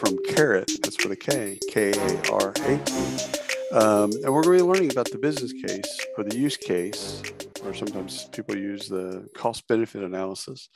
from 0.00 0.18
Karat, 0.28 0.70
That's 0.82 0.96
for 0.96 1.08
the 1.08 1.16
K, 1.16 1.58
K 1.70 1.90
A 1.90 2.32
R 2.32 2.50
A 2.50 2.78
T. 2.78 3.36
Um, 3.72 4.12
and 4.22 4.32
we're 4.32 4.42
going 4.42 4.58
to 4.58 4.64
be 4.64 4.70
learning 4.70 4.92
about 4.92 5.10
the 5.10 5.18
business 5.18 5.52
case 5.52 6.06
or 6.16 6.24
the 6.24 6.36
use 6.36 6.56
case, 6.56 7.22
or 7.64 7.74
sometimes 7.74 8.26
people 8.26 8.56
use 8.56 8.88
the 8.88 9.26
cost 9.36 9.66
benefit 9.66 10.04
analysis, 10.04 10.68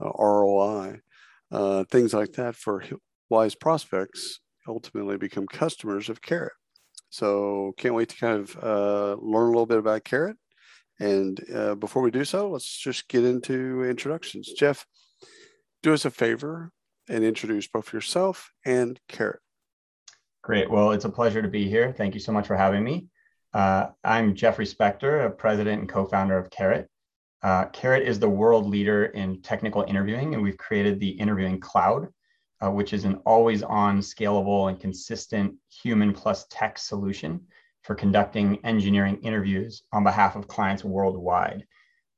uh, 0.00 0.10
ROI, 0.18 1.00
uh, 1.50 1.84
things 1.84 2.12
like 2.12 2.32
that 2.34 2.56
for 2.56 2.84
wise 3.30 3.54
prospects 3.54 4.40
ultimately 4.68 5.16
become 5.16 5.46
customers 5.46 6.08
of 6.08 6.20
Karat. 6.20 6.52
So 7.08 7.72
can't 7.78 7.94
wait 7.94 8.10
to 8.10 8.16
kind 8.16 8.40
of 8.40 8.56
uh, 8.62 9.16
learn 9.20 9.46
a 9.46 9.50
little 9.50 9.66
bit 9.66 9.78
about 9.78 10.04
Karat. 10.04 10.36
and 11.00 11.40
uh, 11.54 11.74
before 11.74 12.02
we 12.02 12.10
do 12.10 12.24
so, 12.24 12.50
let's 12.50 12.76
just 12.76 13.08
get 13.08 13.24
into 13.24 13.84
introductions. 13.84 14.52
Jeff, 14.58 14.84
do 15.82 15.94
us 15.94 16.04
a 16.04 16.10
favor 16.10 16.72
and 17.08 17.24
introduce 17.24 17.66
both 17.66 17.92
yourself 17.92 18.52
and 18.64 19.00
Karat. 19.08 19.40
Great. 20.42 20.70
Well, 20.70 20.92
it's 20.92 21.04
a 21.04 21.10
pleasure 21.10 21.42
to 21.42 21.48
be 21.48 21.68
here. 21.68 21.92
Thank 21.92 22.14
you 22.14 22.20
so 22.20 22.32
much 22.32 22.46
for 22.46 22.56
having 22.56 22.84
me. 22.84 23.06
Uh, 23.52 23.88
I'm 24.04 24.34
Jeffrey 24.34 24.66
Spector, 24.66 25.26
a 25.26 25.30
president 25.30 25.80
and 25.80 25.88
co-founder 25.88 26.36
of 26.36 26.50
Karat. 26.50 26.88
Uh, 27.42 27.66
Karat 27.66 28.02
is 28.02 28.18
the 28.18 28.28
world 28.28 28.66
leader 28.66 29.06
in 29.06 29.42
technical 29.42 29.82
interviewing, 29.82 30.34
and 30.34 30.42
we've 30.42 30.58
created 30.58 30.98
the 30.98 31.10
Interviewing 31.10 31.60
Cloud, 31.60 32.08
uh, 32.60 32.70
which 32.70 32.92
is 32.92 33.04
an 33.04 33.16
always-on, 33.26 34.00
scalable, 34.00 34.68
and 34.68 34.80
consistent 34.80 35.54
human 35.70 36.12
plus 36.12 36.46
tech 36.50 36.78
solution 36.78 37.40
for 37.82 37.94
conducting 37.94 38.64
engineering 38.64 39.18
interviews 39.22 39.82
on 39.92 40.02
behalf 40.02 40.36
of 40.36 40.48
clients 40.48 40.84
worldwide. 40.84 41.64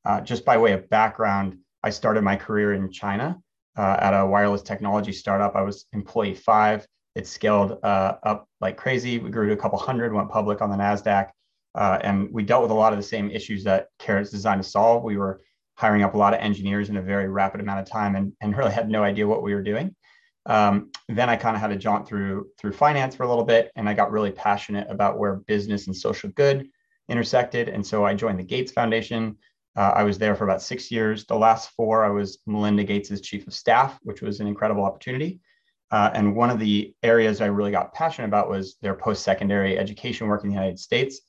Uh, 0.04 0.20
just 0.20 0.44
by 0.44 0.56
way 0.56 0.72
of 0.72 0.88
background, 0.88 1.58
I 1.82 1.90
started 1.90 2.22
my 2.22 2.36
career 2.36 2.72
in 2.72 2.90
China 2.90 3.38
uh, 3.76 3.96
at 4.00 4.12
a 4.12 4.26
wireless 4.26 4.62
technology 4.62 5.12
startup. 5.12 5.54
I 5.54 5.62
was 5.62 5.86
employee 5.92 6.34
five. 6.34 6.86
It 7.14 7.26
scaled 7.26 7.78
uh, 7.82 8.14
up 8.22 8.48
like 8.60 8.76
crazy. 8.76 9.18
We 9.18 9.30
grew 9.30 9.46
to 9.48 9.52
a 9.52 9.56
couple 9.56 9.78
hundred, 9.78 10.12
went 10.12 10.30
public 10.30 10.62
on 10.62 10.70
the 10.70 10.76
NASDAQ. 10.76 11.30
Uh, 11.74 11.98
and 12.02 12.32
we 12.32 12.42
dealt 12.42 12.62
with 12.62 12.70
a 12.70 12.74
lot 12.74 12.92
of 12.92 12.98
the 12.98 13.04
same 13.04 13.30
issues 13.30 13.64
that 13.64 13.88
Karat's 13.98 14.30
designed 14.30 14.62
to 14.62 14.68
solve. 14.68 15.04
We 15.04 15.16
were 15.16 15.40
hiring 15.76 16.02
up 16.02 16.14
a 16.14 16.18
lot 16.18 16.34
of 16.34 16.40
engineers 16.40 16.88
in 16.88 16.96
a 16.96 17.02
very 17.02 17.28
rapid 17.28 17.60
amount 17.60 17.80
of 17.80 17.86
time 17.86 18.16
and, 18.16 18.32
and 18.40 18.56
really 18.56 18.72
had 18.72 18.88
no 18.88 19.04
idea 19.04 19.26
what 19.26 19.42
we 19.42 19.54
were 19.54 19.62
doing. 19.62 19.94
Um, 20.46 20.90
then 21.08 21.28
I 21.28 21.36
kind 21.36 21.54
of 21.54 21.60
had 21.60 21.68
to 21.68 21.76
jaunt 21.76 22.08
through 22.08 22.48
through 22.58 22.72
finance 22.72 23.14
for 23.14 23.24
a 23.24 23.28
little 23.28 23.44
bit, 23.44 23.70
and 23.76 23.88
I 23.88 23.94
got 23.94 24.10
really 24.10 24.32
passionate 24.32 24.86
about 24.90 25.18
where 25.18 25.36
business 25.36 25.86
and 25.86 25.96
social 25.96 26.30
good 26.30 26.68
intersected. 27.08 27.68
And 27.68 27.86
so 27.86 28.04
I 28.04 28.14
joined 28.14 28.38
the 28.38 28.44
Gates 28.44 28.72
Foundation. 28.72 29.36
Uh, 29.78 29.92
I 29.94 30.02
was 30.02 30.18
there 30.18 30.34
for 30.34 30.42
about 30.42 30.60
six 30.60 30.90
years. 30.90 31.24
The 31.24 31.36
last 31.36 31.70
four, 31.76 32.04
I 32.04 32.10
was 32.10 32.38
Melinda 32.46 32.82
Gates's 32.82 33.20
chief 33.20 33.46
of 33.46 33.54
staff, 33.54 33.96
which 34.02 34.20
was 34.20 34.40
an 34.40 34.48
incredible 34.48 34.84
opportunity. 34.84 35.38
Uh, 35.92 36.10
and 36.14 36.34
one 36.34 36.50
of 36.50 36.58
the 36.58 36.92
areas 37.04 37.40
I 37.40 37.46
really 37.46 37.70
got 37.70 37.94
passionate 37.94 38.26
about 38.26 38.50
was 38.50 38.74
their 38.82 38.94
post-secondary 38.94 39.78
education 39.78 40.26
work 40.26 40.42
in 40.42 40.48
the 40.48 40.54
United 40.56 40.80
States. 40.80 41.20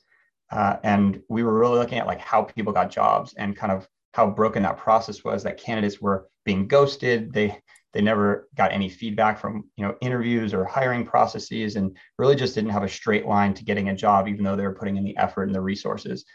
Uh, 0.51 0.77
and 0.81 1.21
we 1.29 1.43
were 1.43 1.59
really 1.59 1.77
looking 1.77 1.99
at 1.99 2.07
like 2.07 2.19
how 2.19 2.41
people 2.41 2.73
got 2.73 2.89
jobs 2.89 3.35
and 3.37 3.55
kind 3.55 3.71
of 3.71 3.87
how 4.15 4.27
broken 4.27 4.63
that 4.63 4.77
process 4.77 5.23
was. 5.23 5.43
That 5.43 5.61
candidates 5.61 6.01
were 6.01 6.27
being 6.43 6.67
ghosted. 6.67 7.31
They 7.31 7.55
they 7.93 8.01
never 8.01 8.49
got 8.55 8.71
any 8.71 8.89
feedback 8.89 9.39
from 9.39 9.69
you 9.75 9.85
know 9.85 9.95
interviews 10.01 10.55
or 10.55 10.65
hiring 10.65 11.05
processes, 11.05 11.75
and 11.75 11.95
really 12.17 12.35
just 12.35 12.55
didn't 12.55 12.71
have 12.71 12.83
a 12.83 12.89
straight 12.89 13.27
line 13.27 13.53
to 13.53 13.63
getting 13.63 13.89
a 13.89 13.95
job, 13.95 14.27
even 14.27 14.43
though 14.43 14.55
they 14.55 14.65
were 14.65 14.73
putting 14.73 14.97
in 14.97 15.03
the 15.03 15.17
effort 15.17 15.43
and 15.43 15.53
the 15.53 15.61
resources. 15.61 16.25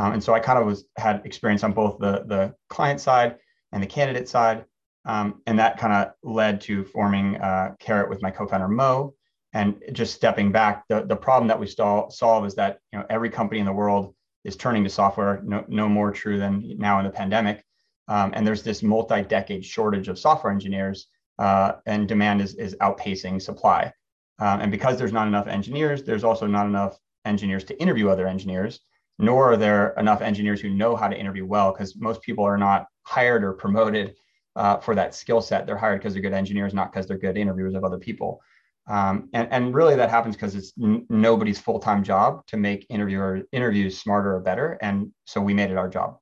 Um, 0.00 0.14
and 0.14 0.24
so 0.24 0.32
I 0.32 0.40
kind 0.40 0.58
of 0.58 0.64
was 0.64 0.86
had 0.96 1.20
experience 1.26 1.62
on 1.62 1.72
both 1.72 1.98
the 1.98 2.24
the 2.26 2.54
client 2.70 3.00
side 3.00 3.36
and 3.72 3.82
the 3.82 3.86
candidate 3.86 4.28
side, 4.30 4.64
um, 5.04 5.42
and 5.46 5.58
that 5.58 5.78
kind 5.78 5.92
of 5.92 6.14
led 6.22 6.62
to 6.62 6.84
forming 6.84 7.36
uh, 7.36 7.74
Karat 7.78 8.08
with 8.08 8.22
my 8.22 8.30
co-founder 8.30 8.68
Mo. 8.68 9.14
And 9.52 9.82
just 9.92 10.14
stepping 10.14 10.52
back, 10.52 10.84
the, 10.88 11.02
the 11.02 11.16
problem 11.16 11.48
that 11.48 11.60
we 11.60 11.66
stall, 11.66 12.08
solve 12.10 12.46
is 12.46 12.54
that 12.54 12.78
you 12.92 12.98
know 12.98 13.04
every 13.10 13.28
company 13.28 13.60
in 13.60 13.66
the 13.66 13.72
world 13.72 14.14
is 14.44 14.56
turning 14.56 14.84
to 14.84 14.90
software. 14.90 15.42
No, 15.44 15.64
no 15.68 15.86
more 15.86 16.12
true 16.12 16.38
than 16.38 16.78
now 16.78 16.98
in 16.98 17.04
the 17.04 17.10
pandemic. 17.10 17.62
Um, 18.08 18.32
and 18.34 18.46
there's 18.46 18.62
this 18.62 18.82
multi-decade 18.82 19.64
shortage 19.64 20.08
of 20.08 20.18
software 20.18 20.52
engineers, 20.52 21.08
uh, 21.38 21.72
and 21.84 22.08
demand 22.08 22.40
is, 22.40 22.54
is 22.54 22.74
outpacing 22.80 23.42
supply. 23.42 23.92
Um, 24.38 24.60
and 24.62 24.70
because 24.70 24.96
there's 24.96 25.12
not 25.12 25.28
enough 25.28 25.46
engineers, 25.46 26.04
there's 26.04 26.24
also 26.24 26.46
not 26.46 26.66
enough 26.66 26.96
engineers 27.26 27.64
to 27.64 27.78
interview 27.78 28.08
other 28.08 28.26
engineers, 28.26 28.80
nor 29.20 29.52
are 29.52 29.56
there 29.56 29.94
enough 29.98 30.22
engineers 30.22 30.60
who 30.60 30.70
know 30.70 30.96
how 30.96 31.08
to 31.08 31.18
interview 31.18 31.44
well, 31.44 31.72
because 31.72 31.96
most 31.96 32.22
people 32.22 32.44
are 32.44 32.58
not 32.58 32.86
hired 33.02 33.44
or 33.44 33.52
promoted 33.52 34.14
uh, 34.56 34.78
for 34.78 34.94
that 34.94 35.14
skill 35.14 35.40
set. 35.40 35.66
They're 35.66 35.76
hired 35.76 36.00
because 36.00 36.14
they're 36.14 36.22
good 36.22 36.32
engineers, 36.32 36.74
not 36.74 36.92
because 36.92 37.06
they're 37.06 37.18
good 37.18 37.36
interviewers 37.36 37.74
of 37.74 37.84
other 37.84 37.98
people. 37.98 38.40
Um, 38.88 39.28
and, 39.32 39.46
and 39.52 39.74
really 39.74 39.94
that 39.96 40.10
happens 40.10 40.34
because 40.34 40.54
it's 40.54 40.72
n- 40.82 41.06
nobody's 41.08 41.60
full-time 41.60 42.02
job 42.02 42.44
to 42.46 42.56
make 42.56 42.86
interviewer 42.88 43.42
interviews 43.52 43.98
smarter 43.98 44.34
or 44.34 44.40
better. 44.40 44.78
And 44.82 45.12
so 45.26 45.40
we 45.40 45.54
made 45.54 45.70
it 45.70 45.76
our 45.76 45.88
job. 45.88 46.18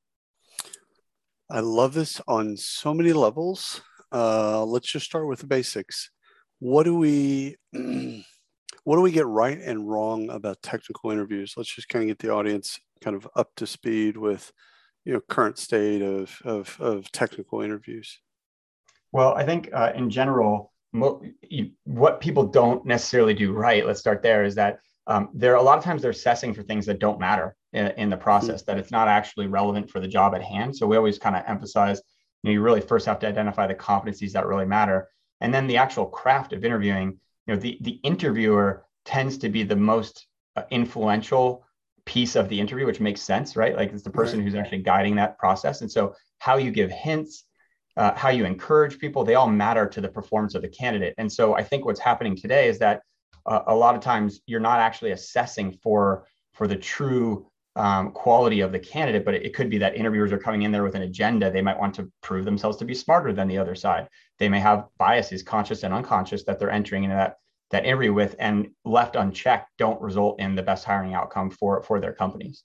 I 1.51 1.61
love 1.61 1.95
this 1.95 2.21
on 2.29 2.59
so 2.59 2.93
many 2.93 3.15
levels. 3.15 3.81
Uh, 4.13 4.65
let's 4.65 4.91
just 4.91 5.07
start 5.07 5.27
with 5.27 5.41
the 5.41 5.47
basics. 5.47 6.11
What 6.59 6.83
do 6.83 6.97
we 6.97 7.57
what 7.73 8.97
do 8.97 9.01
we 9.01 9.13
get 9.13 9.27
right 9.27 9.59
and 9.59 9.89
wrong 9.89 10.29
about 10.29 10.63
technical 10.63 11.11
interviews? 11.11 11.55
Let's 11.57 11.75
just 11.75 11.89
kind 11.89 12.03
of 12.03 12.09
get 12.09 12.19
the 12.19 12.35
audience 12.35 12.81
kind 13.01 13.17
of 13.17 13.29
up 13.35 13.51
to 13.57 13.67
speed 13.67 14.17
with 14.17 14.53
you 15.05 15.13
know 15.13 15.21
current 15.21 15.59
state 15.59 16.03
of 16.03 16.41
of, 16.45 16.77
of 16.81 17.11
technical 17.13 17.61
interviews. 17.61 18.21
Well, 19.13 19.35
I 19.35 19.45
think 19.45 19.71
uh, 19.73 19.93
in 19.95 20.11
general, 20.11 20.73
mo- 20.93 21.23
you, 21.43 21.71
what 21.85 22.21
people 22.21 22.45
don't 22.45 22.85
necessarily 22.85 23.35
do 23.35 23.53
right. 23.53 23.87
Let's 23.87 24.01
start 24.01 24.23
there. 24.23 24.45
Is 24.45 24.55
that 24.57 24.81
um, 25.09 25.31
there 25.33 25.55
a 25.55 25.63
lot 25.63 25.79
of 25.79 25.85
times 25.85 26.03
they're 26.03 26.11
assessing 26.11 26.53
for 26.53 26.63
things 26.63 26.85
that 26.87 27.01
don't 27.01 27.19
matter 27.19 27.57
in, 27.73 27.87
in 27.97 28.11
the 28.11 28.17
process 28.17 28.63
that 28.63 28.79
it's 28.79 28.91
not 28.91 29.09
actually 29.09 29.47
relevant 29.47 29.91
for 29.91 30.01
the 30.01 30.07
job 30.07 30.35
at 30.35 30.43
hand 30.43 30.77
so 30.77 30.87
we 30.87 30.97
always 30.97 31.19
kind 31.19 31.35
of 31.35 31.43
emphasize 31.49 32.01
you 32.43 32.49
know 32.49 32.53
you 32.53 32.61
really 32.61 32.81
first 32.81 33.07
have 33.07 33.19
to 33.19 33.27
identify 33.27 33.67
the 33.67 33.75
competencies 33.75 34.33
that 34.33 34.47
really 34.47 34.67
matter 34.67 35.09
and 35.41 35.53
then 35.53 35.67
the 35.67 35.77
actual 35.77 36.07
craft 36.07 36.53
of 36.53 36.65
interviewing 36.65 37.19
you 37.47 37.55
know 37.55 37.57
the 37.57 37.79
the 37.81 37.99
interviewer 38.05 38.85
tends 39.05 39.39
to 39.39 39.49
be 39.49 39.63
the 39.63 39.77
most 39.77 40.27
uh, 40.57 40.63
influential 40.71 41.65
piece 42.09 42.37
of 42.37 42.49
the 42.49 42.59
interview 42.59 42.87
which 42.87 43.01
makes 43.01 43.21
sense 43.21 43.55
right 43.55 43.77
like 43.77 43.93
it's 43.93 44.03
the 44.03 44.11
person 44.11 44.39
right. 44.39 44.45
who's 44.45 44.55
actually 44.55 44.79
guiding 44.79 45.15
that 45.15 45.39
process 45.39 45.83
and 45.83 45.93
so 45.93 46.15
how 46.39 46.57
you 46.57 46.71
give 46.71 46.91
hints 46.91 47.45
uh, 47.99 48.15
how 48.15 48.31
you 48.31 48.47
encourage 48.47 48.99
people 48.99 49.25
they 49.25 49.35
all 49.35 49.51
matter 49.51 49.87
to 49.87 50.01
the 50.01 50.09
performance 50.09 50.55
of 50.55 50.63
the 50.63 50.69
candidate 50.69 51.15
and 51.19 51.31
so 51.31 51.55
i 51.55 51.63
think 51.63 51.85
what's 51.85 52.01
happening 52.01 52.35
today 52.35 52.67
is 52.67 52.79
that 52.79 53.03
uh, 53.45 53.61
a 53.67 53.75
lot 53.75 53.95
of 53.95 54.01
times 54.01 54.41
you're 54.47 54.69
not 54.71 54.81
actually 54.81 55.11
assessing 55.11 55.71
for 55.83 56.27
for 56.55 56.67
the 56.67 56.77
true 56.77 57.47
um, 57.77 58.11
quality 58.11 58.61
of 58.61 58.73
the 58.73 58.79
candidate, 58.79 59.25
but 59.25 59.35
it, 59.35 59.47
it, 59.47 59.55
could 59.55 59.71
be 59.71 59.79
that 59.79 59.95
interviewers 59.95 60.33
are 60.33 60.39
coming 60.39 60.63
in 60.63 60.73
there 60.73 60.83
with 60.83 60.97
an 60.97 61.03
agenda. 61.03 61.49
They 61.49 61.63
might 61.63 61.79
want 61.79 61.95
to 61.95 62.11
prove 62.23 62.45
themselves 62.45 62.77
to 62.79 62.85
be 62.85 62.93
smarter 62.93 63.33
than 63.33 63.47
the 63.47 63.59
other 63.59 63.77
side. 63.77 64.09
They 64.41 64.49
may 64.49 64.59
have 64.59 64.87
biases, 64.99 65.45
conscious 65.45 65.85
and 65.85 65.95
unconscious, 65.95 66.43
that 66.45 66.59
they're 66.59 66.73
entering 66.73 67.05
into 67.05 67.15
that 67.15 67.37
that 67.71 67.85
interview 67.85 68.13
with, 68.13 68.35
and 68.39 68.71
left 68.85 69.17
unchecked, 69.17 69.71
don't 69.79 70.01
result 70.01 70.41
in 70.41 70.55
the 70.55 70.63
best 70.63 70.85
hiring 70.85 71.15
outcome 71.15 71.51
for 71.51 71.83
for 71.83 72.01
their 72.01 72.13
companies. 72.13 72.65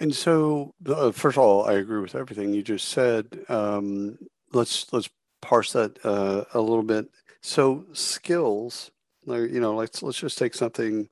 And 0.00 0.14
so, 0.14 0.74
uh, 0.86 1.10
first 1.10 1.36
of 1.36 1.42
all, 1.42 1.66
I 1.66 1.74
agree 1.74 2.00
with 2.00 2.14
everything 2.14 2.54
you 2.54 2.62
just 2.62 2.88
said. 2.88 3.44
Um, 3.48 4.18
let's 4.52 4.92
let's 4.92 5.10
parse 5.42 5.72
that 5.72 6.04
uh, 6.04 6.44
a 6.54 6.60
little 6.60 6.84
bit. 6.84 7.08
So, 7.42 7.86
skills, 7.92 8.90
you 9.26 9.60
know, 9.60 9.74
let's 9.74 10.02
let's 10.02 10.18
just 10.18 10.38
take 10.38 10.54
something 10.54 11.08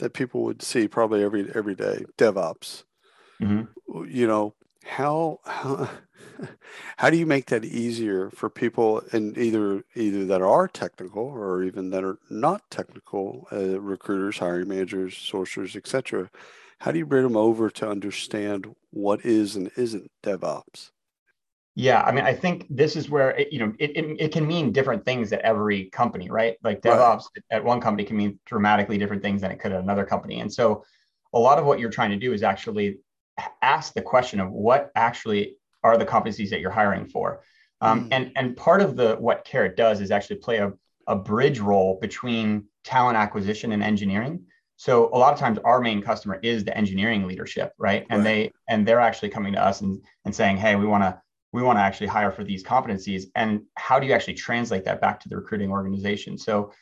that 0.00 0.14
people 0.14 0.42
would 0.42 0.62
see 0.62 0.88
probably 0.88 1.22
every 1.22 1.50
every 1.54 1.74
day 1.74 2.04
devops 2.18 2.84
mm-hmm. 3.40 4.04
you 4.08 4.26
know 4.26 4.54
how 4.84 5.38
how 5.44 5.88
how 6.96 7.10
do 7.10 7.16
you 7.16 7.26
make 7.26 7.46
that 7.46 7.64
easier 7.64 8.30
for 8.30 8.50
people 8.50 9.02
and 9.12 9.36
either 9.36 9.84
either 9.94 10.24
that 10.24 10.42
are 10.42 10.68
technical 10.68 11.22
or 11.22 11.62
even 11.62 11.90
that 11.90 12.04
are 12.04 12.18
not 12.28 12.62
technical 12.70 13.46
uh, 13.52 13.80
recruiters 13.80 14.38
hiring 14.38 14.68
managers 14.68 15.14
sourcers 15.14 15.76
etc 15.76 16.30
how 16.78 16.90
do 16.90 16.98
you 16.98 17.06
bring 17.06 17.22
them 17.22 17.36
over 17.36 17.70
to 17.70 17.88
understand 17.88 18.74
what 18.90 19.24
is 19.24 19.56
and 19.56 19.70
isn't 19.76 20.10
devops 20.22 20.90
Yeah, 21.76 22.02
I 22.02 22.12
mean, 22.12 22.24
I 22.24 22.34
think 22.34 22.66
this 22.68 22.96
is 22.96 23.08
where 23.08 23.30
it, 23.30 23.52
you 23.52 23.60
know 23.60 23.72
it, 23.78 23.96
it, 23.96 24.16
it, 24.20 24.32
can 24.32 24.46
mean 24.46 24.72
different 24.72 25.04
things 25.04 25.32
at 25.32 25.40
every 25.40 25.84
company, 25.86 26.28
right? 26.28 26.56
Like 26.64 26.82
DevOps 26.82 27.24
right. 27.36 27.44
at 27.50 27.64
one 27.64 27.80
company 27.80 28.04
can 28.04 28.16
mean 28.16 28.40
dramatically 28.44 28.98
different 28.98 29.22
things 29.22 29.40
than 29.40 29.52
it 29.52 29.60
could 29.60 29.72
at 29.72 29.80
another 29.80 30.04
company. 30.04 30.40
And 30.40 30.52
so, 30.52 30.84
a 31.32 31.38
lot 31.38 31.58
of 31.58 31.64
what 31.64 31.78
you're 31.78 31.90
trying 31.90 32.10
to 32.10 32.16
do 32.16 32.32
is 32.32 32.42
actually 32.42 32.98
ask 33.62 33.94
the 33.94 34.02
question 34.02 34.40
of 34.40 34.50
what 34.50 34.90
actually 34.96 35.56
are 35.82 35.96
the 35.96 36.06
competencies 36.06 36.50
that 36.50 36.60
you're 36.60 36.70
hiring 36.70 37.06
for. 37.06 37.42
Um, 37.80 38.04
mm. 38.04 38.08
And 38.12 38.32
and 38.36 38.56
part 38.56 38.80
of 38.80 38.96
the 38.96 39.16
what 39.16 39.44
Karat 39.44 39.76
does 39.76 40.00
is 40.00 40.10
actually 40.10 40.36
play 40.36 40.58
a, 40.58 40.72
a 41.06 41.16
bridge 41.16 41.60
role 41.60 41.98
between 42.00 42.66
talent 42.84 43.16
acquisition 43.16 43.72
and 43.72 43.82
engineering. 43.82 44.44
So 44.76 45.10
a 45.12 45.18
lot 45.18 45.32
of 45.32 45.38
times 45.38 45.58
our 45.64 45.80
main 45.80 46.00
customer 46.00 46.40
is 46.42 46.64
the 46.64 46.76
engineering 46.76 47.26
leadership, 47.26 47.74
right? 47.78 48.06
And 48.08 48.24
right. 48.24 48.24
they 48.24 48.52
and 48.68 48.86
they're 48.86 49.00
actually 49.00 49.28
coming 49.30 49.52
to 49.54 49.62
us 49.62 49.80
and, 49.80 50.02
and 50.24 50.34
saying, 50.34 50.56
hey, 50.56 50.76
we 50.76 50.86
want 50.86 51.02
to 51.02 51.20
we 51.52 51.62
want 51.62 51.78
to 51.78 51.82
actually 51.82 52.06
hire 52.06 52.30
for 52.30 52.44
these 52.44 52.62
competencies 52.62 53.24
and 53.34 53.62
how 53.76 53.98
do 53.98 54.06
you 54.06 54.12
actually 54.12 54.34
translate 54.34 54.84
that 54.84 55.00
back 55.00 55.18
to 55.20 55.28
the 55.28 55.36
recruiting 55.36 55.70
organization 55.70 56.38
so 56.38 56.72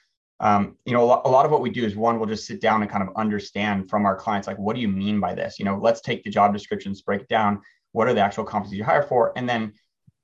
um, 0.41 0.77
you 0.85 0.93
know 0.93 1.03
a 1.03 1.07
lot, 1.07 1.23
a 1.25 1.29
lot, 1.29 1.45
of 1.45 1.51
what 1.51 1.63
we 1.63 1.71
do 1.71 1.85
is 1.85 1.97
one 1.97 2.19
we'll 2.19 2.29
just 2.29 2.47
sit 2.47 2.61
down 2.61 2.83
and 2.83 2.91
kind 2.91 3.03
of 3.03 3.09
understand 3.17 3.91
from 3.91 4.07
our 4.07 4.15
clients 4.15 4.47
like 4.47 4.59
what 4.59 4.77
do 4.77 4.83
you 4.83 4.89
mean 4.89 5.19
by 5.21 5.35
this 5.35 5.59
you 5.59 5.65
know 5.65 5.79
let's 5.83 6.01
take 6.01 6.23
the 6.23 6.31
job 6.31 6.53
descriptions 6.53 7.03
break 7.03 7.23
it 7.23 7.29
down 7.29 7.61
what 7.93 8.09
are 8.09 8.15
the 8.15 8.21
actual 8.21 8.45
competencies 8.45 8.73
you 8.73 8.85
hire 8.85 9.03
for? 9.03 9.33
And 9.37 9.49
then 9.49 9.73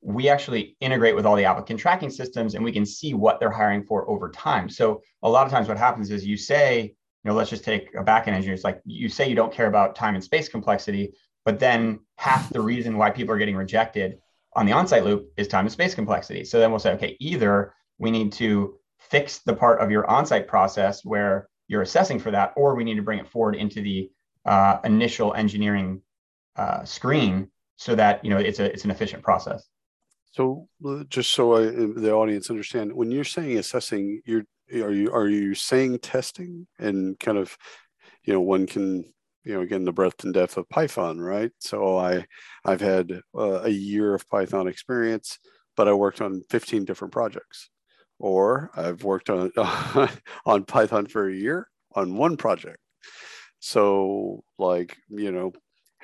we 0.01 0.29
actually 0.29 0.77
integrate 0.81 1.17
with 1.17 1.25
all 1.25 1.37
the 1.37 1.45
applicant 1.45 1.81
tracking 1.81 2.11
systems 2.11 2.55
and 2.55 2.65
we 2.65 2.73
can 2.73 2.85
see 2.85 3.15
what 3.15 3.41
they're 3.41 3.51
hiring 3.51 3.83
for 3.83 4.09
over 4.09 4.31
time. 4.31 4.69
So 4.69 5.01
a 5.23 5.29
lot 5.29 5.47
of 5.47 5.53
times 5.53 5.69
what 5.69 5.79
happens 5.79 6.11
is 6.11 6.27
you 6.27 6.37
say 6.37 6.83
you 6.83 7.31
know 7.31 7.35
let's 7.35 7.49
just 7.49 7.65
take 7.65 7.95
a 7.95 8.05
backend 8.05 8.29
engineer. 8.29 8.55
It's 8.55 8.65
like 8.65 8.83
you 8.85 9.09
say 9.09 9.29
you 9.29 9.35
don't 9.35 9.53
care 9.53 9.67
about 9.67 9.97
time 9.97 10.15
and 10.15 10.23
space 10.23 10.49
complexity 10.49 11.15
but 11.45 11.59
then 11.59 12.01
half 12.17 12.51
the 12.51 12.61
reason 12.61 12.97
why 12.97 13.11
people 13.11 13.35
are 13.35 13.39
getting 13.39 13.57
rejected 13.57 14.19
on 14.55 14.67
the 14.67 14.73
on-site 14.73 15.05
loop 15.05 15.33
is 15.37 15.49
time 15.49 15.67
and 15.67 15.73
space 15.73 15.95
complexity. 15.95 16.45
So 16.45 16.59
then 16.59 16.71
we'll 16.71 16.81
say, 16.81 16.93
okay, 16.93 17.17
either 17.21 17.75
we 17.99 18.11
need 18.11 18.33
to 18.35 18.79
fix 18.99 19.39
the 19.39 19.55
part 19.55 19.81
of 19.81 19.91
your 19.91 20.09
on-site 20.09 20.49
process 20.49 21.05
where 21.05 21.49
you're 21.69 21.83
assessing 21.83 22.19
for 22.19 22.31
that, 22.31 22.53
or 22.57 22.75
we 22.75 22.85
need 22.85 22.95
to 22.97 23.03
bring 23.03 23.19
it 23.19 23.29
forward 23.29 23.57
into 23.57 23.83
the 23.83 24.11
uh, 24.45 24.79
initial 24.85 25.35
engineering 25.35 26.01
uh, 26.57 26.85
screen 26.85 27.51
so 27.77 27.95
that 27.95 28.25
you 28.25 28.31
know 28.31 28.39
it's 28.39 28.61
a 28.61 28.73
it's 28.73 28.85
an 28.85 28.91
efficient 28.91 29.23
process. 29.23 29.65
So 30.33 30.69
uh, 30.85 31.05
just 31.09 31.31
so 31.31 31.55
I, 31.55 31.67
the 31.67 32.13
audience 32.13 32.51
understand, 32.51 32.93
when 32.93 33.11
you're 33.11 33.25
saying 33.25 33.57
assessing, 33.57 34.21
you're 34.25 34.45
are 34.73 34.93
you 34.93 35.13
are 35.13 35.29
you 35.29 35.55
saying 35.55 35.99
testing 35.99 36.67
and 36.79 37.19
kind 37.19 37.39
of 37.39 37.57
you 38.25 38.33
know 38.33 38.41
one 38.41 38.67
can 38.67 39.05
you 39.45 39.55
know 39.55 39.61
again 39.61 39.85
the 39.85 39.93
breadth 39.93 40.25
and 40.25 40.35
depth 40.35 40.57
of 40.57 40.69
python 40.69 41.21
right? 41.21 41.53
So 41.59 41.99
i 41.99 42.25
i've 42.65 42.81
had 42.81 43.21
uh, 43.37 43.61
a 43.63 43.69
year 43.69 44.15
of 44.15 44.29
python 44.29 44.69
experience 44.69 45.39
but 45.77 45.89
i 45.89 45.93
worked 45.93 46.21
on 46.21 46.43
15 46.51 46.85
different 46.85 47.13
projects. 47.13 47.71
Or 48.19 48.71
i've 48.75 49.05
worked 49.05 49.31
on 49.31 49.53
on 50.47 50.65
python 50.65 51.07
for 51.07 51.29
a 51.29 51.35
year 51.35 51.69
on 51.95 52.17
one 52.17 52.37
project. 52.37 52.79
So 53.61 54.45
like 54.59 54.97
you 55.11 55.31
know 55.31 55.53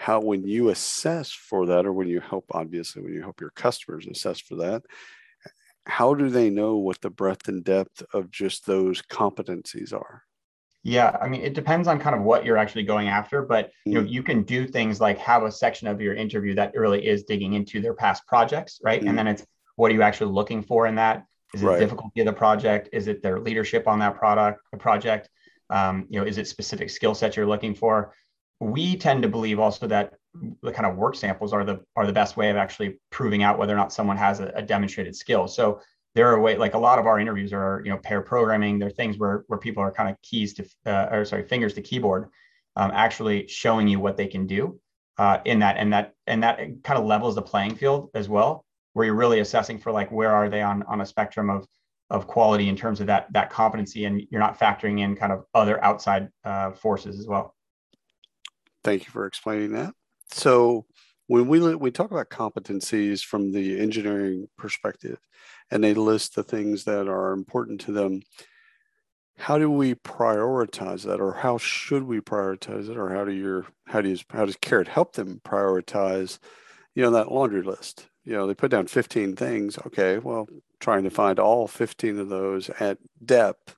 how 0.01 0.19
when 0.19 0.47
you 0.47 0.71
assess 0.71 1.31
for 1.31 1.67
that 1.67 1.85
or 1.85 1.93
when 1.93 2.09
you 2.09 2.21
help 2.21 2.47
obviously 2.53 3.03
when 3.03 3.13
you 3.13 3.21
help 3.21 3.41
your 3.41 3.51
customers 3.51 4.07
assess 4.07 4.41
for 4.41 4.57
that 4.57 4.83
how 5.85 6.15
do 6.15 6.31
they 6.31 6.49
know 6.49 6.77
what 6.77 7.01
the 7.03 7.11
breadth 7.11 7.49
and 7.49 7.65
depth 7.65 8.03
of 8.15 8.31
just 8.31 8.65
those 8.65 9.03
competencies 9.03 9.93
are 9.93 10.23
yeah, 10.83 11.15
I 11.21 11.29
mean, 11.29 11.43
it 11.43 11.53
depends 11.53 11.87
on 11.89 11.99
kind 11.99 12.17
of 12.17 12.23
what 12.23 12.43
you're 12.43 12.57
actually 12.57 12.85
going 12.85 13.09
after, 13.09 13.43
but 13.43 13.71
you 13.85 13.93
know, 13.93 14.01
mm. 14.01 14.09
you 14.09 14.23
can 14.23 14.45
do 14.45 14.67
things 14.67 14.99
like 14.99 15.19
have 15.19 15.43
a 15.43 15.53
section 15.53 15.87
of 15.87 16.01
your 16.01 16.15
interview 16.15 16.55
that 16.55 16.73
really 16.75 17.07
is 17.07 17.25
digging 17.25 17.53
into 17.53 17.83
their 17.83 17.93
past 17.93 18.27
projects, 18.27 18.81
right? 18.83 19.03
Mm. 19.03 19.11
And 19.11 19.19
then 19.19 19.27
it's 19.27 19.47
what 19.77 19.91
are 19.91 19.95
you 19.95 20.01
actually 20.01 20.33
looking 20.33 20.63
for 20.63 20.87
in 20.87 20.95
that? 20.95 21.27
Is 21.53 21.63
it 21.63 21.67
right. 21.67 21.79
difficulty 21.79 22.21
of 22.21 22.27
the 22.27 22.33
project? 22.33 22.89
Is 22.95 23.09
it 23.09 23.23
their 23.23 23.41
leadership 23.41 23.87
on 23.87 23.99
that 23.99 24.17
product, 24.17 24.63
the 24.73 24.79
project? 24.79 25.29
Um, 25.69 26.07
you 26.09 26.19
know, 26.19 26.27
is 26.27 26.39
it 26.39 26.49
specific 26.49 26.89
skill 26.89 27.15
sets 27.15 27.37
you're 27.37 27.45
looking 27.45 27.75
for? 27.75 28.15
We 28.61 28.97
tend 28.97 29.23
to 29.23 29.29
believe 29.29 29.59
also 29.59 29.87
that 29.89 30.15
the 30.63 30.71
kind 30.71 30.87
of 30.87 30.97
work 30.97 31.17
samples 31.17 31.53
are 31.53 31.65
the 31.65 31.81
are 31.97 32.07
the 32.07 32.13
best 32.13 32.37
way 32.37 32.51
of 32.51 32.57
actually 32.57 33.01
proving 33.11 33.43
out 33.43 33.59
whether 33.59 33.73
or 33.73 33.77
not 33.77 33.93
someone 33.93 34.17
has 34.17 34.41
a, 34.41 34.53
a 34.55 34.63
demonstrated 34.63 35.17
skill. 35.17 35.49
So 35.49 35.81
there 36.15 36.29
are 36.29 36.41
way 36.41 36.57
like 36.57 36.75
a 36.75 36.79
lot 36.79 36.99
of 36.99 37.07
our 37.07 37.19
interviews 37.19 37.53
are 37.53 37.83
you 37.85 37.91
know 37.91 37.99
pair 37.99 38.21
programming 38.21 38.79
there 38.79 38.89
are 38.89 38.93
things 38.93 39.19
where 39.19 39.45
where 39.47 39.59
people 39.59 39.83
are 39.83 39.93
kind 39.93 40.11
of 40.11 40.21
keys 40.23 40.55
to 40.55 40.65
uh, 40.87 41.09
or 41.11 41.25
sorry 41.25 41.47
fingers 41.47 41.75
to 41.75 41.83
keyboard 41.83 42.29
um, 42.77 42.91
actually 42.93 43.47
showing 43.49 43.89
you 43.89 44.01
what 44.01 44.17
they 44.17 44.27
can 44.27 44.47
do 44.47 44.79
uh, 45.19 45.39
in 45.45 45.59
that 45.61 45.77
and 45.77 45.93
that 45.93 46.15
and 46.27 46.43
that 46.43 46.59
kind 46.83 46.99
of 46.99 47.05
levels 47.05 47.35
the 47.35 47.43
playing 47.43 47.75
field 47.75 48.11
as 48.15 48.29
well 48.29 48.65
where 48.93 49.07
you're 49.07 49.15
really 49.15 49.41
assessing 49.41 49.79
for 49.79 49.93
like 49.93 50.11
where 50.11 50.33
are 50.33 50.49
they 50.49 50.63
on 50.63 50.83
on 50.85 51.01
a 51.01 51.07
spectrum 51.07 51.51
of 51.51 51.67
of 52.11 52.27
quality 52.27 52.69
in 52.69 52.77
terms 52.77 53.01
of 53.01 53.07
that 53.07 53.33
that 53.33 53.51
competency 53.51 54.05
and 54.05 54.23
you're 54.31 54.41
not 54.41 54.59
factoring 54.59 55.01
in 55.01 55.15
kind 55.15 55.33
of 55.33 55.45
other 55.55 55.83
outside 55.85 56.29
uh, 56.45 56.73
forces 56.73 57.19
as 57.19 57.27
well 57.27 57.55
thank 58.85 59.05
you 59.05 59.11
for 59.11 59.27
explaining 59.27 59.73
that. 59.73 59.93
So 60.33 60.87
when 61.27 61.47
we 61.47 61.75
we 61.77 61.91
talk 61.91 62.11
about 62.11 62.31
competencies 62.31 63.25
from 63.25 63.53
the 63.53 63.79
engineering 63.79 64.49
perspective 64.59 65.19
and 65.71 65.83
they 65.83 65.95
list 65.95 66.35
the 66.35 66.43
things 66.43 66.85
that 66.85 67.09
are 67.09 67.33
important 67.33 67.81
to 67.83 67.93
them. 67.93 68.23
How 69.39 69.57
do 69.57 69.71
we 69.71 69.95
prioritize 69.95 71.05
that 71.05 71.21
or 71.21 71.33
how 71.33 71.57
should 71.57 72.03
we 72.03 72.21
prioritize 72.21 72.91
it 72.91 72.97
or 72.97 73.11
how 73.11 73.25
do 73.25 73.33
your 73.33 73.67
how 73.87 74.01
do 74.01 74.11
you 74.11 74.19
how 74.31 74.45
does 74.45 74.57
Karat 74.57 74.89
help 74.89 75.15
them 75.15 75.41
prioritize 75.45 76.39
you 76.95 77.03
know 77.03 77.11
that 77.13 77.33
laundry 77.33 77.63
list? 77.63 78.09
You 78.25 78.35
know 78.35 78.47
they 78.47 78.55
put 78.55 78.71
down 78.71 78.87
15 78.87 79.37
things. 79.37 79.79
Okay 79.87 80.19
well 80.19 80.49
trying 80.81 81.05
to 81.05 81.11
find 81.11 81.39
all 81.39 81.67
15 81.69 82.19
of 82.19 82.29
those 82.29 82.71
at 82.81 82.99
depth 83.25 83.77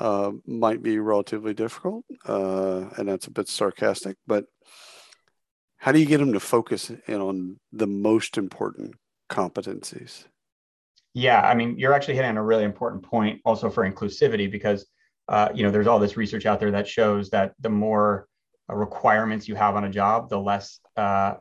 uh, 0.00 0.32
might 0.46 0.82
be 0.82 0.98
relatively 0.98 1.54
difficult 1.54 2.04
uh, 2.26 2.88
and 2.96 3.08
that's 3.08 3.26
a 3.26 3.30
bit 3.30 3.48
sarcastic 3.48 4.16
but 4.26 4.46
how 5.80 5.92
do 5.92 5.98
you 5.98 6.04
get 6.04 6.18
them 6.18 6.34
to 6.34 6.40
focus 6.40 6.92
in 7.06 7.20
on 7.20 7.58
the 7.72 7.86
most 7.86 8.36
important 8.36 8.96
competencies? 9.30 10.26
Yeah, 11.14 11.40
I 11.40 11.54
mean, 11.54 11.78
you're 11.78 11.94
actually 11.94 12.16
hitting 12.16 12.36
a 12.36 12.42
really 12.42 12.64
important 12.64 13.02
point 13.02 13.40
also 13.46 13.70
for 13.70 13.90
inclusivity 13.90 14.50
because 14.50 14.86
uh, 15.28 15.48
you 15.54 15.62
know 15.62 15.70
there's 15.70 15.86
all 15.86 15.98
this 15.98 16.18
research 16.18 16.44
out 16.44 16.60
there 16.60 16.70
that 16.70 16.86
shows 16.86 17.30
that 17.30 17.54
the 17.60 17.70
more 17.70 18.28
uh, 18.70 18.74
requirements 18.74 19.48
you 19.48 19.54
have 19.54 19.74
on 19.74 19.84
a 19.84 19.90
job, 19.90 20.28
the 20.28 20.38
less 20.38 20.80
uh, 20.98 21.34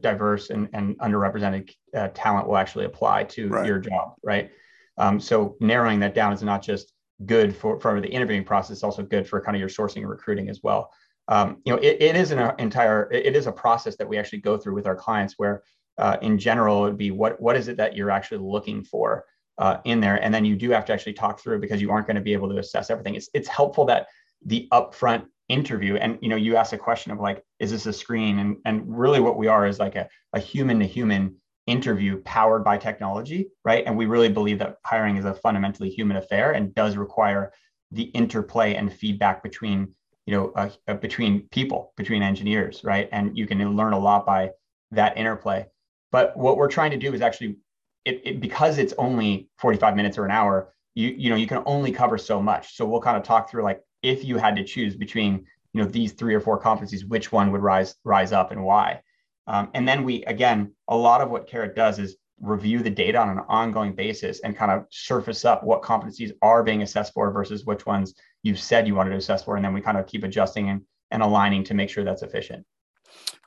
diverse 0.00 0.48
and, 0.48 0.70
and 0.72 0.98
underrepresented 0.98 1.70
uh, 1.94 2.08
talent 2.14 2.48
will 2.48 2.56
actually 2.56 2.86
apply 2.86 3.24
to 3.24 3.48
right. 3.48 3.66
your 3.66 3.78
job, 3.78 4.14
right? 4.24 4.50
Um, 4.96 5.20
so 5.20 5.56
narrowing 5.60 6.00
that 6.00 6.14
down 6.14 6.32
is 6.32 6.42
not 6.42 6.62
just 6.62 6.91
good 7.26 7.54
for, 7.56 7.80
for 7.80 8.00
the 8.00 8.08
interviewing 8.08 8.44
process, 8.44 8.82
also 8.82 9.02
good 9.02 9.28
for 9.28 9.40
kind 9.40 9.56
of 9.56 9.60
your 9.60 9.68
sourcing 9.68 9.98
and 9.98 10.08
recruiting 10.08 10.48
as 10.48 10.60
well 10.62 10.90
um, 11.28 11.58
you 11.64 11.72
know, 11.72 11.78
it, 11.80 11.96
it 12.00 12.16
is 12.16 12.30
an 12.30 12.52
entire, 12.58 13.10
it 13.12 13.36
is 13.36 13.46
a 13.46 13.52
process 13.52 13.96
that 13.96 14.08
we 14.08 14.18
actually 14.18 14.40
go 14.40 14.56
through 14.56 14.74
with 14.74 14.86
our 14.86 14.96
clients 14.96 15.34
where 15.36 15.62
uh, 15.98 16.16
in 16.22 16.38
general, 16.38 16.84
it 16.84 16.88
would 16.88 16.98
be 16.98 17.10
what, 17.10 17.40
what 17.40 17.56
is 17.56 17.68
it 17.68 17.76
that 17.76 17.96
you're 17.96 18.10
actually 18.10 18.38
looking 18.38 18.82
for 18.82 19.24
uh, 19.58 19.78
in 19.84 20.00
there? 20.00 20.22
And 20.22 20.34
then 20.34 20.44
you 20.44 20.56
do 20.56 20.70
have 20.70 20.84
to 20.86 20.92
actually 20.92 21.12
talk 21.12 21.40
through 21.40 21.60
because 21.60 21.80
you 21.80 21.90
aren't 21.90 22.06
going 22.06 22.16
to 22.16 22.22
be 22.22 22.32
able 22.32 22.48
to 22.48 22.58
assess 22.58 22.90
everything. 22.90 23.14
It's, 23.14 23.28
it's 23.34 23.48
helpful 23.48 23.84
that 23.86 24.08
the 24.44 24.68
upfront 24.72 25.26
interview 25.48 25.96
and, 25.96 26.18
you 26.20 26.28
know, 26.28 26.36
you 26.36 26.56
ask 26.56 26.72
a 26.72 26.78
question 26.78 27.12
of 27.12 27.20
like, 27.20 27.44
is 27.60 27.70
this 27.70 27.86
a 27.86 27.92
screen? 27.92 28.38
And, 28.38 28.56
and 28.64 28.82
really 28.86 29.20
what 29.20 29.36
we 29.36 29.46
are 29.46 29.66
is 29.66 29.78
like 29.78 29.94
a, 29.94 30.08
a 30.32 30.40
human 30.40 30.80
to 30.80 30.86
human 30.86 31.36
interview 31.72 32.20
powered 32.22 32.64
by 32.64 32.76
technology, 32.78 33.40
right? 33.64 33.84
And 33.86 33.96
we 33.96 34.06
really 34.06 34.28
believe 34.28 34.58
that 34.60 34.76
hiring 34.84 35.16
is 35.16 35.24
a 35.24 35.34
fundamentally 35.34 35.90
human 35.90 36.16
affair 36.16 36.52
and 36.52 36.74
does 36.74 36.96
require 36.96 37.52
the 37.90 38.04
interplay 38.20 38.74
and 38.74 38.92
feedback 38.92 39.42
between 39.42 39.94
you 40.26 40.34
know, 40.34 40.52
uh, 40.54 40.70
uh, 40.86 40.94
between 40.94 41.48
people, 41.48 41.92
between 41.96 42.22
engineers, 42.22 42.82
right? 42.84 43.08
And 43.10 43.36
you 43.36 43.46
can 43.46 43.58
learn 43.76 43.92
a 43.92 43.98
lot 43.98 44.24
by 44.24 44.50
that 44.92 45.16
interplay. 45.16 45.66
But 46.12 46.36
what 46.36 46.56
we're 46.56 46.68
trying 46.68 46.92
to 46.92 46.96
do 46.96 47.12
is 47.12 47.20
actually, 47.20 47.56
it, 48.04 48.20
it 48.24 48.40
because 48.40 48.78
it's 48.78 48.94
only 48.98 49.48
45 49.58 49.96
minutes 49.96 50.18
or 50.18 50.24
an 50.24 50.30
hour, 50.30 50.72
you 50.94 51.08
you 51.08 51.30
know 51.30 51.36
you 51.36 51.46
can 51.46 51.62
only 51.66 51.90
cover 51.90 52.18
so 52.18 52.42
much. 52.42 52.76
So 52.76 52.84
we'll 52.84 53.00
kind 53.00 53.16
of 53.16 53.22
talk 53.22 53.50
through 53.50 53.62
like 53.62 53.80
if 54.02 54.24
you 54.24 54.36
had 54.36 54.56
to 54.56 54.64
choose 54.64 54.94
between 54.94 55.46
you 55.72 55.82
know 55.82 55.88
these 55.88 56.12
three 56.12 56.34
or 56.34 56.40
four 56.40 56.60
competencies, 56.60 57.08
which 57.08 57.32
one 57.32 57.50
would 57.50 57.62
rise 57.62 57.94
rise 58.04 58.32
up 58.32 58.50
and 58.50 58.62
why? 58.62 59.00
Um, 59.46 59.70
and 59.74 59.88
then 59.88 60.04
we 60.04 60.22
again, 60.24 60.72
a 60.92 60.96
lot 60.96 61.22
of 61.22 61.30
what 61.30 61.46
Karat 61.46 61.74
does 61.74 61.98
is 61.98 62.16
review 62.40 62.80
the 62.80 62.90
data 62.90 63.18
on 63.18 63.30
an 63.30 63.40
ongoing 63.48 63.94
basis 63.94 64.40
and 64.40 64.54
kind 64.54 64.70
of 64.70 64.84
surface 64.90 65.44
up 65.44 65.64
what 65.64 65.80
competencies 65.80 66.32
are 66.42 66.62
being 66.62 66.82
assessed 66.82 67.14
for 67.14 67.30
versus 67.30 67.64
which 67.64 67.86
ones 67.86 68.14
you've 68.42 68.60
said 68.60 68.86
you 68.86 68.94
wanted 68.94 69.10
to 69.10 69.16
assess 69.16 69.44
for. 69.44 69.56
And 69.56 69.64
then 69.64 69.72
we 69.72 69.80
kind 69.80 69.96
of 69.96 70.06
keep 70.06 70.22
adjusting 70.22 70.68
and, 70.68 70.82
and 71.10 71.22
aligning 71.22 71.64
to 71.64 71.74
make 71.74 71.88
sure 71.88 72.04
that's 72.04 72.22
efficient. 72.22 72.66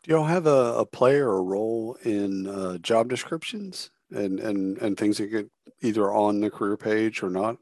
Do 0.03 0.11
y'all 0.11 0.25
have 0.25 0.47
a, 0.47 0.75
a 0.77 0.85
play 0.85 1.17
or 1.17 1.37
a 1.37 1.41
role 1.41 1.97
in 2.03 2.47
uh, 2.47 2.77
job 2.79 3.09
descriptions 3.09 3.91
and, 4.11 4.39
and, 4.39 4.77
and 4.79 4.97
things 4.97 5.17
that 5.17 5.27
get 5.27 5.49
either 5.81 6.11
on 6.11 6.39
the 6.39 6.49
career 6.49 6.77
page 6.77 7.21
or 7.21 7.29
not? 7.29 7.57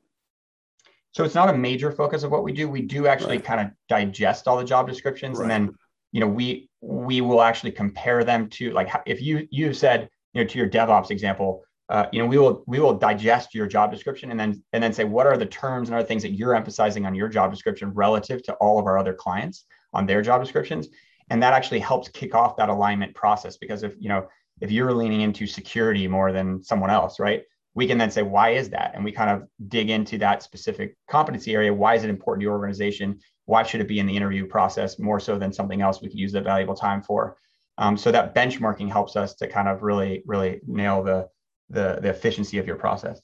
So 1.12 1.24
it's 1.24 1.36
not 1.36 1.50
a 1.50 1.58
major 1.58 1.92
focus 1.92 2.24
of 2.24 2.32
what 2.32 2.44
we 2.44 2.54
do. 2.54 2.70
We 2.70 2.82
do 2.82 3.08
actually 3.08 3.38
right. 3.38 3.46
kind 3.46 3.62
of 3.62 3.68
digest 3.90 4.48
all 4.48 4.58
the 4.58 4.63
job 4.63 4.88
descriptions 4.88 5.38
right. 5.38 5.44
and 5.44 5.52
then, 5.52 5.75
you 6.13 6.22
know, 6.22 6.27
we 6.27 6.70
we 6.79 7.20
will 7.20 7.41
actually 7.41 7.72
compare 7.72 8.24
them 8.24 8.48
to 8.51 8.72
like 8.72 8.89
if 9.05 9.22
you 9.22 9.48
you 9.51 9.74
said 9.74 10.10
you 10.34 10.41
know, 10.41 10.48
to 10.48 10.58
your 10.58 10.70
DevOps 10.70 11.12
example, 11.12 11.63
uh, 11.89 12.05
you 12.13 12.20
know, 12.20 12.27
we 12.27 12.38
will 12.38 12.63
we 12.67 12.79
will 12.79 12.93
digest 12.93 13.53
your 13.53 13.67
job 13.67 13.91
description 13.91 14.32
and 14.32 14.39
then 14.39 14.63
and 14.72 14.82
then 14.82 14.93
say 14.93 15.03
what 15.03 15.27
are 15.27 15.38
the 15.38 15.46
terms 15.46 15.89
and 15.89 15.98
other 15.98 16.08
things 16.08 16.22
that 16.22 16.32
you're 16.32 16.55
emphasizing 16.55 17.05
on 17.05 17.13
your 17.13 17.27
job 17.27 17.51
description 17.51 17.89
relative 17.93 18.41
to 18.43 18.53
all 18.55 18.79
of 18.79 18.86
our 18.86 18.98
other 18.98 19.13
clients 19.13 19.65
on 19.91 20.05
their 20.05 20.22
job 20.22 20.41
descriptions, 20.41 20.88
and 21.29 21.41
that 21.43 21.53
actually 21.53 21.79
helps 21.79 22.08
kick 22.10 22.36
off 22.36 22.55
that 22.58 22.70
alignment 22.70 23.13
process 23.15 23.58
because 23.58 23.84
if 23.84 23.96
you 24.00 24.08
know 24.08 24.27
if 24.62 24.72
you're 24.72 24.93
leaning 24.93 25.22
into 25.22 25.48
security 25.48 26.08
more 26.08 26.32
than 26.32 26.63
someone 26.63 26.91
else, 26.91 27.20
right? 27.20 27.43
We 27.75 27.88
can 27.88 27.98
then 27.98 28.12
say 28.12 28.22
why 28.22 28.51
is 28.51 28.70
that, 28.70 28.91
and 28.93 29.03
we 29.03 29.12
kind 29.12 29.32
of 29.32 29.48
dig 29.67 29.89
into 29.89 30.20
that 30.20 30.43
specific 30.43 30.96
competency 31.10 31.55
area. 31.55 31.74
Why 31.74 31.96
is 31.96 32.03
it 32.03 32.12
important 32.12 32.41
to 32.41 32.43
your 32.46 32.53
organization? 32.53 33.20
Why 33.45 33.63
should 33.63 33.81
it 33.81 33.88
be 33.88 34.00
in 34.00 34.05
the 34.05 34.15
interview 34.15 34.45
process 34.45 35.00
more 35.00 35.19
so 35.19 35.38
than 35.38 35.51
something 35.51 35.81
else 35.81 36.01
we 36.01 36.09
could 36.09 36.19
use 36.19 36.31
that 36.33 36.43
valuable 36.43 36.75
time 36.75 37.01
for? 37.01 37.38
Um, 37.77 37.97
so 37.97 38.12
that 38.12 38.35
benchmarking 38.35 38.91
helps 38.91 39.15
us 39.15 39.33
to 39.35 39.47
kind 39.47 39.67
of 39.67 39.81
really 39.83 40.23
really 40.25 40.62
nail 40.67 41.03
the 41.03 41.27
the 41.69 42.00
the 42.01 42.09
efficiency 42.09 42.57
of 42.57 42.67
your 42.67 42.75
process. 42.75 43.21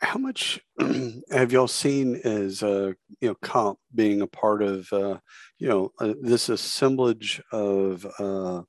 How 0.00 0.18
much 0.18 0.60
have 1.30 1.52
y'all 1.52 1.68
seen 1.68 2.16
as 2.24 2.62
uh, 2.62 2.92
you 3.20 3.28
know 3.28 3.36
comp 3.40 3.78
being 3.94 4.20
a 4.20 4.26
part 4.26 4.62
of 4.62 4.92
uh, 4.92 5.18
you 5.58 5.68
know 5.68 5.92
uh, 5.98 6.14
this 6.20 6.48
assemblage 6.48 7.40
of 7.52 8.04
uh, 8.18 8.62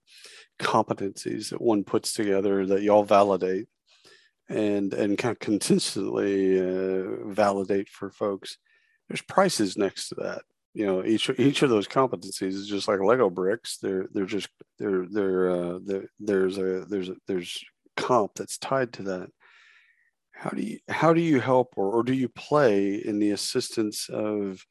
competencies 0.59 1.49
that 1.49 1.61
one 1.61 1.83
puts 1.83 2.13
together 2.13 2.65
that 2.67 2.83
y'all 2.83 3.03
validate 3.03 3.67
and 4.49 4.93
and 4.93 5.17
kind 5.17 5.33
of 5.33 5.39
consistently 5.39 6.59
uh, 6.59 7.25
validate 7.25 7.89
for 7.89 8.09
folks? 8.09 8.57
There's 9.09 9.21
prices 9.21 9.77
next 9.77 10.09
to 10.09 10.15
that. 10.15 10.41
You 10.73 10.87
know 10.87 11.05
each 11.05 11.29
each 11.37 11.61
of 11.61 11.69
those 11.69 11.87
competencies 11.87 12.53
is 12.53 12.67
just 12.67 12.87
like 12.87 12.99
lego 12.99 13.29
bricks. 13.29 13.77
They're 13.77 14.07
they're 14.11 14.25
just 14.25 14.49
they're 14.79 15.05
they're, 15.07 15.51
uh, 15.51 15.79
they're 15.85 16.09
there's 16.19 16.57
a 16.57 16.85
there's 16.89 17.09
a, 17.09 17.15
there's 17.27 17.63
comp 17.95 18.31
that's 18.35 18.57
tied 18.57 18.93
to 18.93 19.03
that. 19.03 19.29
How 20.31 20.49
do 20.49 20.63
you 20.63 20.79
how 20.89 21.13
do 21.13 21.21
you 21.21 21.39
help 21.39 21.73
or, 21.77 21.91
or 21.91 22.03
do 22.03 22.13
you 22.13 22.27
play 22.27 22.95
in 22.95 23.19
the 23.19 23.31
assistance 23.31 24.09
of 24.09 24.65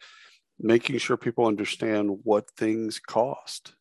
making 0.58 0.98
sure 0.98 1.16
people 1.16 1.46
understand 1.46 2.10
what 2.24 2.50
things 2.56 2.98
cost? 2.98 3.74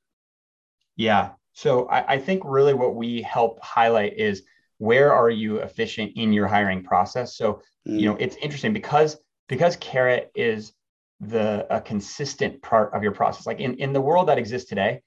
Yeah. 0.96 1.32
So 1.54 1.88
I, 1.88 2.14
I 2.14 2.18
think 2.20 2.44
really 2.46 2.74
what 2.74 2.96
we 2.96 3.22
help 3.22 3.60
highlight 3.64 4.18
is 4.18 4.44
where 4.78 5.14
are 5.14 5.30
you 5.30 5.58
efficient 5.58 6.14
in 6.16 6.34
your 6.34 6.48
hiring 6.48 6.84
process? 6.84 7.36
So 7.36 7.62
mm. 7.88 8.00
you 8.00 8.06
know 8.06 8.16
it's 8.20 8.36
interesting 8.38 8.74
because 8.74 9.18
because 9.52 9.76
Karat 9.76 10.32
is 10.34 10.72
the 11.20 11.68
a 11.70 11.80
consistent 11.80 12.64
part 12.64 12.92
of 12.96 13.04
your 13.04 13.12
process 13.12 13.46
like 13.46 13.60
in, 13.60 13.76
in 13.76 13.94
the 13.94 14.02
world 14.02 14.28
that 14.28 14.40
exists 14.40 14.68
today 14.68 15.02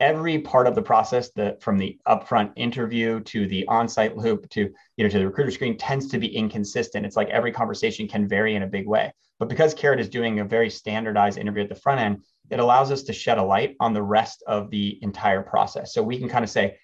every 0.00 0.38
part 0.38 0.66
of 0.66 0.74
the 0.74 0.82
process 0.82 1.30
that 1.36 1.62
from 1.62 1.78
the 1.78 1.96
upfront 2.08 2.52
interview 2.56 3.20
to 3.20 3.46
the 3.46 3.64
on-site 3.68 4.16
loop 4.16 4.48
to 4.50 4.72
you 4.96 5.04
know 5.04 5.08
to 5.08 5.18
the 5.18 5.26
recruiter 5.26 5.52
screen 5.52 5.76
tends 5.76 6.08
to 6.08 6.18
be 6.18 6.34
inconsistent. 6.34 7.06
It's 7.06 7.14
like 7.14 7.28
every 7.28 7.52
conversation 7.52 8.08
can 8.08 8.26
vary 8.26 8.56
in 8.56 8.64
a 8.64 8.66
big 8.66 8.88
way. 8.88 9.12
But 9.38 9.48
because 9.48 9.74
Karat 9.74 10.00
is 10.00 10.08
doing 10.08 10.40
a 10.40 10.44
very 10.44 10.70
standardized 10.70 11.38
interview 11.38 11.62
at 11.62 11.68
the 11.68 11.74
front 11.76 12.00
end 12.00 12.24
it 12.50 12.60
allows 12.60 12.90
us 12.90 13.02
to 13.04 13.12
shed 13.12 13.38
a 13.38 13.42
light 13.42 13.74
on 13.80 13.94
the 13.94 14.02
rest 14.02 14.42
of 14.46 14.70
the 14.70 14.98
entire 15.02 15.42
process. 15.42 15.94
So 15.94 16.02
we 16.02 16.18
can 16.18 16.28
kind 16.28 16.44
of 16.44 16.50
say 16.50 16.78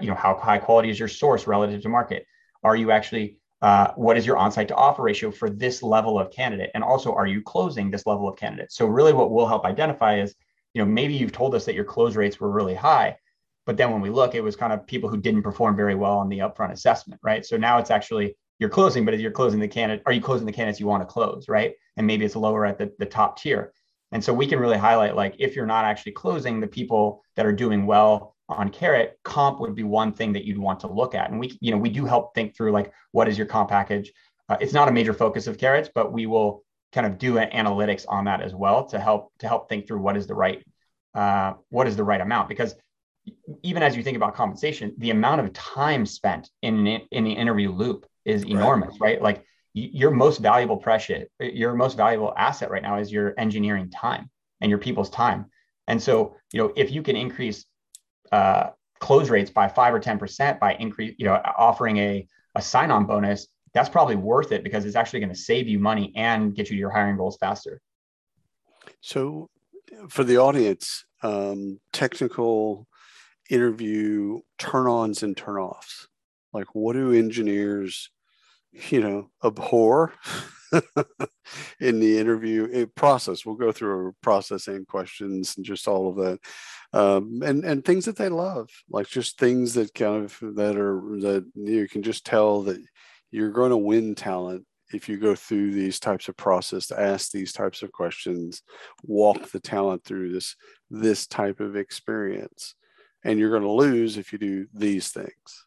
you 0.00 0.08
know 0.08 0.14
how 0.14 0.38
high 0.38 0.58
quality 0.58 0.88
is 0.88 0.98
your 0.98 1.08
source 1.08 1.46
relative 1.46 1.82
to 1.82 1.88
market? 1.88 2.24
Are 2.64 2.76
you 2.76 2.90
actually 2.90 3.38
uh, 3.60 3.92
what 3.96 4.16
is 4.16 4.24
your 4.24 4.36
on-site 4.36 4.68
to 4.68 4.74
offer 4.74 5.02
ratio 5.02 5.30
for 5.30 5.50
this 5.50 5.82
level 5.82 6.18
of 6.18 6.30
candidate 6.30 6.70
and 6.74 6.84
also 6.84 7.12
are 7.12 7.26
you 7.26 7.42
closing 7.42 7.90
this 7.90 8.06
level 8.06 8.28
of 8.28 8.36
candidate 8.36 8.70
so 8.70 8.86
really 8.86 9.12
what 9.12 9.30
we'll 9.30 9.46
help 9.46 9.64
identify 9.64 10.20
is 10.20 10.34
you 10.74 10.84
know, 10.84 10.90
maybe 10.90 11.14
you've 11.14 11.32
told 11.32 11.54
us 11.54 11.64
that 11.64 11.74
your 11.74 11.84
close 11.84 12.16
rates 12.16 12.38
were 12.38 12.50
really 12.50 12.74
high, 12.74 13.16
but 13.66 13.76
then 13.76 13.90
when 13.90 14.00
we 14.00 14.10
look, 14.10 14.34
it 14.34 14.42
was 14.42 14.56
kind 14.56 14.72
of 14.72 14.86
people 14.86 15.08
who 15.08 15.16
didn't 15.16 15.42
perform 15.42 15.76
very 15.76 15.94
well 15.94 16.18
on 16.18 16.28
the 16.28 16.38
upfront 16.38 16.72
assessment, 16.72 17.20
right? 17.22 17.44
So 17.44 17.56
now 17.56 17.78
it's 17.78 17.90
actually 17.90 18.36
you're 18.58 18.70
closing, 18.70 19.04
but 19.04 19.14
as 19.14 19.20
you're 19.20 19.30
closing 19.30 19.60
the 19.60 19.68
candidate, 19.68 20.02
are 20.06 20.12
you 20.12 20.20
closing 20.20 20.46
the 20.46 20.52
candidates 20.52 20.80
you 20.80 20.86
want 20.86 21.02
to 21.02 21.12
close, 21.12 21.48
right? 21.48 21.74
And 21.96 22.06
maybe 22.06 22.24
it's 22.24 22.36
lower 22.36 22.66
at 22.66 22.78
the, 22.78 22.92
the 22.98 23.06
top 23.06 23.40
tier. 23.40 23.72
And 24.10 24.24
so 24.24 24.32
we 24.32 24.46
can 24.46 24.58
really 24.58 24.78
highlight 24.78 25.16
like 25.16 25.34
if 25.38 25.54
you're 25.54 25.66
not 25.66 25.84
actually 25.84 26.12
closing 26.12 26.60
the 26.60 26.66
people 26.66 27.22
that 27.36 27.44
are 27.44 27.52
doing 27.52 27.86
well 27.86 28.34
on 28.48 28.70
Karat, 28.70 29.18
comp 29.24 29.60
would 29.60 29.74
be 29.74 29.82
one 29.82 30.12
thing 30.12 30.32
that 30.32 30.44
you'd 30.44 30.58
want 30.58 30.80
to 30.80 30.86
look 30.86 31.14
at. 31.14 31.30
And 31.30 31.38
we, 31.38 31.56
you 31.60 31.70
know, 31.70 31.78
we 31.78 31.90
do 31.90 32.04
help 32.04 32.34
think 32.34 32.56
through 32.56 32.72
like 32.72 32.92
what 33.12 33.28
is 33.28 33.36
your 33.36 33.46
comp 33.46 33.68
package. 33.68 34.12
Uh, 34.48 34.56
it's 34.60 34.72
not 34.72 34.88
a 34.88 34.92
major 34.92 35.12
focus 35.12 35.46
of 35.46 35.58
Karat's, 35.58 35.90
but 35.94 36.12
we 36.12 36.26
will 36.26 36.64
kind 36.92 37.06
of 37.06 37.18
do 37.18 37.34
analytics 37.34 38.04
on 38.08 38.24
that 38.24 38.40
as 38.40 38.54
well 38.54 38.84
to 38.86 38.98
help 38.98 39.32
to 39.38 39.48
help 39.48 39.68
think 39.68 39.86
through 39.86 40.00
what 40.00 40.16
is 40.16 40.26
the 40.26 40.34
right 40.34 40.64
uh, 41.14 41.54
what 41.68 41.86
is 41.86 41.96
the 41.96 42.04
right 42.04 42.20
amount 42.20 42.48
because 42.48 42.74
even 43.62 43.82
as 43.82 43.94
you 43.94 44.02
think 44.02 44.16
about 44.16 44.34
compensation 44.34 44.94
the 44.98 45.10
amount 45.10 45.40
of 45.40 45.52
time 45.52 46.06
spent 46.06 46.48
in 46.62 46.86
in 47.10 47.24
the 47.24 47.32
interview 47.32 47.70
loop 47.70 48.06
is 48.24 48.42
enormous 48.44 48.94
right, 49.00 49.20
right? 49.20 49.22
like 49.22 49.44
your 49.74 50.10
most 50.10 50.38
valuable 50.38 50.78
precious 50.78 51.24
your 51.40 51.74
most 51.74 51.96
valuable 51.96 52.32
asset 52.36 52.70
right 52.70 52.82
now 52.82 52.98
is 52.98 53.12
your 53.12 53.34
engineering 53.36 53.90
time 53.90 54.30
and 54.60 54.70
your 54.70 54.78
people's 54.78 55.10
time 55.10 55.46
and 55.88 56.02
so 56.02 56.34
you 56.52 56.60
know 56.62 56.72
if 56.74 56.90
you 56.90 57.02
can 57.02 57.16
increase 57.16 57.66
uh, 58.32 58.70
close 59.00 59.30
rates 59.30 59.50
by 59.50 59.68
five 59.68 59.94
or 59.94 60.00
ten 60.00 60.18
percent 60.18 60.58
by 60.58 60.74
increase 60.74 61.14
you 61.18 61.26
know 61.26 61.40
offering 61.56 61.98
a 61.98 62.26
a 62.54 62.62
sign-on 62.62 63.06
bonus 63.06 63.46
that's 63.74 63.88
probably 63.88 64.16
worth 64.16 64.52
it 64.52 64.64
because 64.64 64.84
it's 64.84 64.96
actually 64.96 65.20
going 65.20 65.32
to 65.32 65.38
save 65.38 65.68
you 65.68 65.78
money 65.78 66.12
and 66.16 66.54
get 66.54 66.68
you 66.68 66.76
to 66.76 66.80
your 66.80 66.90
hiring 66.90 67.16
goals 67.16 67.36
faster. 67.38 67.80
So, 69.00 69.50
for 70.08 70.24
the 70.24 70.38
audience, 70.38 71.04
um, 71.22 71.80
technical 71.92 72.86
interview 73.50 74.40
turn-ons 74.58 75.22
and 75.22 75.36
turn-offs, 75.36 76.08
like 76.52 76.66
what 76.74 76.94
do 76.94 77.12
engineers, 77.12 78.10
you 78.72 79.00
know, 79.00 79.30
abhor 79.44 80.12
in 81.80 82.00
the 82.00 82.18
interview 82.18 82.68
eh, 82.72 82.86
process? 82.94 83.44
We'll 83.44 83.56
go 83.56 83.72
through 83.72 84.08
a 84.08 84.12
processing 84.22 84.84
questions 84.86 85.56
and 85.56 85.64
just 85.64 85.88
all 85.88 86.08
of 86.08 86.16
that, 86.16 86.38
um, 86.92 87.40
and 87.44 87.64
and 87.64 87.84
things 87.84 88.04
that 88.04 88.16
they 88.16 88.28
love, 88.28 88.70
like 88.90 89.08
just 89.08 89.38
things 89.38 89.74
that 89.74 89.94
kind 89.94 90.24
of 90.24 90.38
that 90.56 90.76
are 90.76 91.00
that 91.20 91.46
you 91.54 91.88
can 91.88 92.02
just 92.02 92.24
tell 92.24 92.62
that 92.62 92.82
you're 93.30 93.50
going 93.50 93.70
to 93.70 93.76
win 93.76 94.14
talent 94.14 94.64
if 94.92 95.08
you 95.08 95.18
go 95.18 95.34
through 95.34 95.72
these 95.72 96.00
types 96.00 96.28
of 96.28 96.36
process 96.36 96.86
to 96.86 96.98
ask 96.98 97.30
these 97.30 97.52
types 97.52 97.82
of 97.82 97.92
questions 97.92 98.62
walk 99.02 99.50
the 99.50 99.60
talent 99.60 100.02
through 100.04 100.32
this 100.32 100.56
this 100.90 101.26
type 101.26 101.60
of 101.60 101.76
experience. 101.76 102.74
And 103.24 103.38
you're 103.38 103.50
going 103.50 103.62
to 103.62 103.70
lose 103.70 104.16
if 104.16 104.32
you 104.32 104.38
do 104.38 104.66
these 104.72 105.08
things 105.08 105.66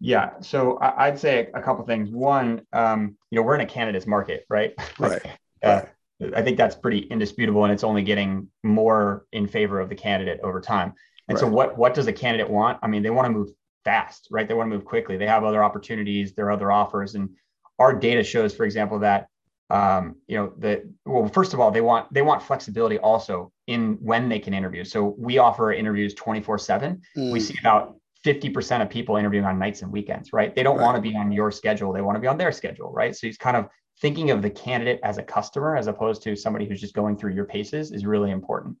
yeah 0.00 0.30
so 0.40 0.78
i'd 0.80 1.18
say 1.18 1.48
a 1.54 1.62
couple 1.62 1.84
things 1.84 2.10
one 2.10 2.62
um, 2.72 3.16
you 3.30 3.36
know 3.36 3.42
we're 3.42 3.54
in 3.54 3.60
a 3.60 3.66
candidates 3.66 4.06
market 4.06 4.44
right 4.48 4.74
right, 4.98 5.20
uh, 5.62 5.82
right. 6.20 6.34
i 6.34 6.42
think 6.42 6.56
that's 6.56 6.76
pretty 6.76 6.98
indisputable 6.98 7.64
and 7.64 7.72
it's 7.72 7.84
only 7.84 8.02
getting 8.02 8.48
more 8.62 9.26
in 9.32 9.46
favor 9.46 9.80
of 9.80 9.88
the 9.88 9.94
candidate 9.94 10.40
over 10.42 10.60
time 10.60 10.92
and 11.28 11.36
right. 11.36 11.40
so 11.40 11.46
what 11.46 11.76
what 11.76 11.94
does 11.94 12.06
a 12.06 12.12
candidate 12.12 12.48
want 12.48 12.78
i 12.82 12.86
mean 12.86 13.02
they 13.02 13.10
want 13.10 13.26
to 13.26 13.32
move 13.32 13.48
fast, 13.88 14.28
right? 14.30 14.46
They 14.46 14.52
want 14.52 14.70
to 14.70 14.76
move 14.76 14.84
quickly. 14.84 15.16
They 15.16 15.26
have 15.26 15.44
other 15.44 15.64
opportunities, 15.64 16.34
there 16.34 16.46
are 16.46 16.50
other 16.50 16.70
offers, 16.70 17.14
and 17.14 17.30
our 17.78 17.94
data 17.94 18.22
shows, 18.22 18.54
for 18.54 18.64
example, 18.64 18.98
that 18.98 19.28
um, 19.70 20.16
you 20.26 20.36
know 20.36 20.52
that 20.58 20.82
well, 21.06 21.28
first 21.28 21.54
of 21.54 21.60
all, 21.60 21.70
they 21.70 21.80
want 21.80 22.12
they 22.12 22.22
want 22.22 22.42
flexibility 22.42 22.98
also 22.98 23.50
in 23.66 23.98
when 24.00 24.28
they 24.28 24.40
can 24.40 24.52
interview. 24.52 24.84
So 24.84 25.14
we 25.18 25.38
offer 25.38 25.72
interviews 25.72 26.14
24 26.14 26.58
seven. 26.58 27.00
Mm. 27.16 27.32
We 27.32 27.40
see 27.40 27.56
about 27.60 27.96
50% 28.24 28.82
of 28.82 28.90
people 28.90 29.16
interviewing 29.16 29.46
on 29.46 29.58
nights 29.58 29.82
and 29.82 29.92
weekends, 29.92 30.32
right? 30.32 30.54
They 30.54 30.62
don't 30.62 30.78
right. 30.78 30.84
want 30.84 30.96
to 30.96 31.02
be 31.02 31.16
on 31.16 31.30
your 31.30 31.50
schedule. 31.50 31.92
They 31.92 32.00
want 32.00 32.16
to 32.16 32.20
be 32.20 32.26
on 32.26 32.36
their 32.36 32.52
schedule, 32.52 32.92
right? 32.92 33.14
So 33.14 33.26
he's 33.26 33.38
kind 33.38 33.56
of 33.56 33.68
thinking 34.00 34.30
of 34.30 34.42
the 34.42 34.50
candidate 34.50 35.00
as 35.02 35.18
a 35.18 35.22
customer 35.22 35.76
as 35.76 35.86
opposed 35.86 36.22
to 36.22 36.36
somebody 36.36 36.66
who's 36.66 36.80
just 36.80 36.94
going 36.94 37.16
through 37.16 37.34
your 37.34 37.44
paces 37.44 37.92
is 37.92 38.04
really 38.04 38.30
important. 38.30 38.76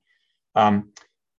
Um, 0.54 0.90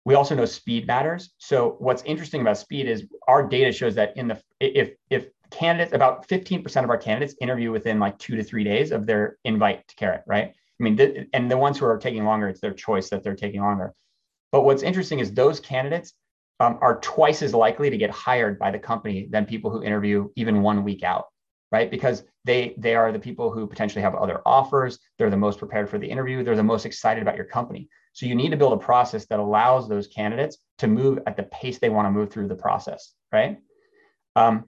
we 0.04 0.14
also 0.14 0.34
know 0.34 0.46
speed 0.46 0.86
matters. 0.86 1.30
So 1.38 1.76
what's 1.78 2.02
interesting 2.04 2.40
about 2.40 2.58
speed 2.58 2.88
is 2.88 3.06
our 3.28 3.46
data 3.46 3.70
shows 3.70 3.94
that 3.96 4.16
in 4.16 4.28
the 4.28 4.42
if 4.58 4.92
if 5.10 5.26
candidates 5.50 5.92
about 5.92 6.28
15% 6.28 6.84
of 6.84 6.90
our 6.90 6.96
candidates 6.96 7.34
interview 7.40 7.72
within 7.72 7.98
like 7.98 8.18
two 8.18 8.36
to 8.36 8.42
three 8.42 8.64
days 8.64 8.92
of 8.92 9.04
their 9.04 9.36
invite 9.44 9.86
to 9.88 9.94
Karat, 9.96 10.22
right? 10.26 10.48
I 10.48 10.82
mean, 10.82 10.96
th- 10.96 11.28
and 11.32 11.50
the 11.50 11.58
ones 11.58 11.78
who 11.78 11.86
are 11.86 11.98
taking 11.98 12.24
longer, 12.24 12.48
it's 12.48 12.60
their 12.60 12.72
choice 12.72 13.10
that 13.10 13.22
they're 13.22 13.34
taking 13.34 13.60
longer. 13.60 13.92
But 14.52 14.62
what's 14.62 14.82
interesting 14.82 15.18
is 15.18 15.32
those 15.32 15.60
candidates 15.60 16.14
um, 16.60 16.78
are 16.82 17.00
twice 17.00 17.42
as 17.42 17.54
likely 17.54 17.90
to 17.90 17.96
get 17.96 18.10
hired 18.10 18.58
by 18.58 18.70
the 18.70 18.78
company 18.78 19.26
than 19.30 19.46
people 19.46 19.70
who 19.70 19.82
interview 19.82 20.28
even 20.36 20.62
one 20.62 20.84
week 20.84 21.02
out, 21.02 21.26
right? 21.72 21.90
Because 21.90 22.22
they 22.44 22.74
they 22.78 22.94
are 22.94 23.10
the 23.12 23.18
people 23.18 23.50
who 23.50 23.66
potentially 23.66 24.02
have 24.02 24.14
other 24.14 24.40
offers. 24.46 24.98
They're 25.18 25.30
the 25.30 25.36
most 25.36 25.58
prepared 25.58 25.88
for 25.88 25.98
the 25.98 26.08
interview. 26.08 26.44
They're 26.44 26.56
the 26.56 26.62
most 26.62 26.86
excited 26.86 27.22
about 27.22 27.36
your 27.36 27.46
company. 27.46 27.88
So 28.12 28.26
you 28.26 28.34
need 28.34 28.50
to 28.50 28.56
build 28.56 28.74
a 28.74 28.76
process 28.76 29.26
that 29.26 29.38
allows 29.38 29.88
those 29.88 30.06
candidates 30.06 30.58
to 30.78 30.86
move 30.86 31.20
at 31.26 31.36
the 31.36 31.44
pace 31.44 31.78
they 31.78 31.90
want 31.90 32.06
to 32.06 32.10
move 32.10 32.30
through 32.30 32.48
the 32.48 32.54
process, 32.54 33.12
right? 33.32 33.58
Um, 34.36 34.66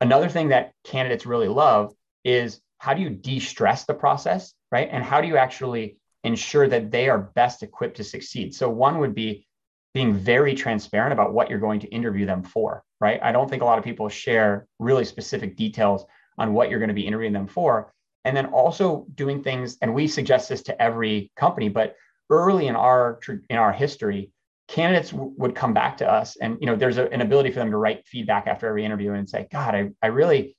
another 0.00 0.28
thing 0.28 0.48
that 0.48 0.72
candidates 0.82 1.26
really 1.26 1.48
love 1.48 1.94
is 2.24 2.60
how 2.78 2.94
do 2.94 3.02
you 3.02 3.10
de-stress 3.10 3.84
the 3.84 3.94
process, 3.94 4.52
right? 4.72 4.88
And 4.90 5.04
how 5.04 5.20
do 5.20 5.28
you 5.28 5.36
actually 5.36 5.98
ensure 6.22 6.66
that 6.68 6.90
they 6.90 7.08
are 7.08 7.18
best 7.18 7.62
equipped 7.62 7.98
to 7.98 8.04
succeed? 8.04 8.54
So 8.54 8.68
one 8.68 8.98
would 8.98 9.14
be 9.14 9.46
being 9.94 10.12
very 10.12 10.54
transparent 10.54 11.12
about 11.12 11.32
what 11.32 11.48
you're 11.48 11.60
going 11.60 11.80
to 11.80 11.88
interview 11.88 12.26
them 12.26 12.42
for, 12.42 12.82
right? 13.00 13.20
I 13.22 13.32
don't 13.32 13.48
think 13.48 13.62
a 13.62 13.64
lot 13.64 13.78
of 13.78 13.84
people 13.84 14.08
share 14.08 14.66
really 14.80 15.04
specific 15.04 15.56
details 15.56 16.04
on 16.36 16.52
what 16.52 16.68
you're 16.68 16.80
going 16.80 16.88
to 16.88 16.94
be 16.94 17.06
interviewing 17.06 17.32
them 17.32 17.46
for. 17.46 17.92
And 18.24 18.36
then 18.36 18.46
also 18.46 19.06
doing 19.14 19.42
things, 19.42 19.78
and 19.80 19.94
we 19.94 20.08
suggest 20.08 20.48
this 20.48 20.62
to 20.64 20.82
every 20.82 21.30
company, 21.36 21.68
but 21.68 21.94
early 22.30 22.66
in 22.66 22.74
our 22.74 23.20
in 23.50 23.56
our 23.56 23.72
history, 23.72 24.32
candidates 24.66 25.10
w- 25.10 25.32
would 25.36 25.54
come 25.54 25.74
back 25.74 25.98
to 25.98 26.10
us, 26.10 26.36
and 26.36 26.56
you 26.58 26.66
know, 26.66 26.74
there's 26.74 26.96
a, 26.96 27.12
an 27.12 27.20
ability 27.20 27.50
for 27.50 27.58
them 27.58 27.70
to 27.70 27.76
write 27.76 28.06
feedback 28.06 28.46
after 28.46 28.66
every 28.66 28.82
interview 28.82 29.12
and 29.12 29.28
say, 29.28 29.46
"God, 29.52 29.74
I, 29.74 29.90
I 30.02 30.06
really, 30.06 30.56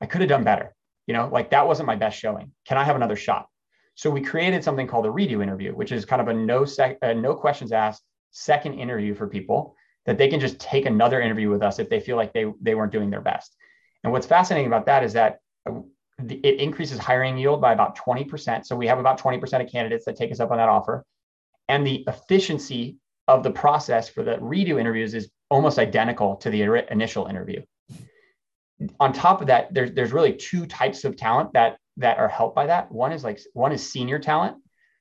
I 0.00 0.06
could 0.06 0.22
have 0.22 0.30
done 0.30 0.42
better. 0.42 0.74
You 1.06 1.12
know, 1.12 1.28
like 1.30 1.50
that 1.50 1.66
wasn't 1.66 1.86
my 1.86 1.96
best 1.96 2.18
showing. 2.18 2.50
Can 2.66 2.78
I 2.78 2.84
have 2.84 2.96
another 2.96 3.16
shot?" 3.16 3.46
So 3.94 4.08
we 4.10 4.22
created 4.22 4.64
something 4.64 4.86
called 4.86 5.04
a 5.04 5.10
redo 5.10 5.42
interview, 5.42 5.74
which 5.74 5.92
is 5.92 6.06
kind 6.06 6.22
of 6.22 6.28
a 6.28 6.32
no 6.32 6.64
sec, 6.64 6.96
uh, 7.02 7.12
no 7.12 7.34
questions 7.34 7.72
asked 7.72 8.02
second 8.32 8.74
interview 8.74 9.14
for 9.14 9.28
people 9.28 9.76
that 10.06 10.18
they 10.18 10.28
can 10.28 10.40
just 10.40 10.58
take 10.58 10.86
another 10.86 11.20
interview 11.20 11.48
with 11.48 11.62
us 11.62 11.78
if 11.78 11.88
they 11.88 12.00
feel 12.00 12.16
like 12.16 12.32
they 12.32 12.46
they 12.60 12.74
weren't 12.74 12.92
doing 12.92 13.10
their 13.10 13.20
best. 13.20 13.56
And 14.02 14.12
what's 14.12 14.26
fascinating 14.26 14.66
about 14.66 14.86
that 14.86 15.04
is 15.04 15.12
that 15.12 15.38
uh, 15.68 15.80
it 16.18 16.60
increases 16.60 16.98
hiring 16.98 17.38
yield 17.38 17.60
by 17.60 17.72
about 17.72 17.96
20%. 17.96 18.66
So 18.66 18.76
we 18.76 18.86
have 18.86 18.98
about 18.98 19.20
20% 19.20 19.64
of 19.64 19.70
candidates 19.70 20.04
that 20.04 20.16
take 20.16 20.30
us 20.30 20.40
up 20.40 20.50
on 20.50 20.58
that 20.58 20.68
offer. 20.68 21.04
And 21.68 21.86
the 21.86 22.04
efficiency 22.06 22.96
of 23.28 23.42
the 23.42 23.50
process 23.50 24.08
for 24.08 24.22
the 24.22 24.36
redo 24.36 24.78
interviews 24.78 25.14
is 25.14 25.30
almost 25.50 25.78
identical 25.78 26.36
to 26.36 26.50
the 26.50 26.62
initial 26.90 27.26
interview. 27.26 27.62
On 28.98 29.12
top 29.12 29.40
of 29.40 29.46
that, 29.46 29.72
there's, 29.72 29.92
there's 29.92 30.12
really 30.12 30.34
two 30.34 30.66
types 30.66 31.04
of 31.04 31.16
talent 31.16 31.52
that, 31.54 31.78
that 31.98 32.18
are 32.18 32.28
helped 32.28 32.56
by 32.56 32.66
that. 32.66 32.90
One 32.90 33.12
is 33.12 33.22
like 33.22 33.40
one 33.52 33.72
is 33.72 33.88
senior 33.88 34.18
talent. 34.18 34.56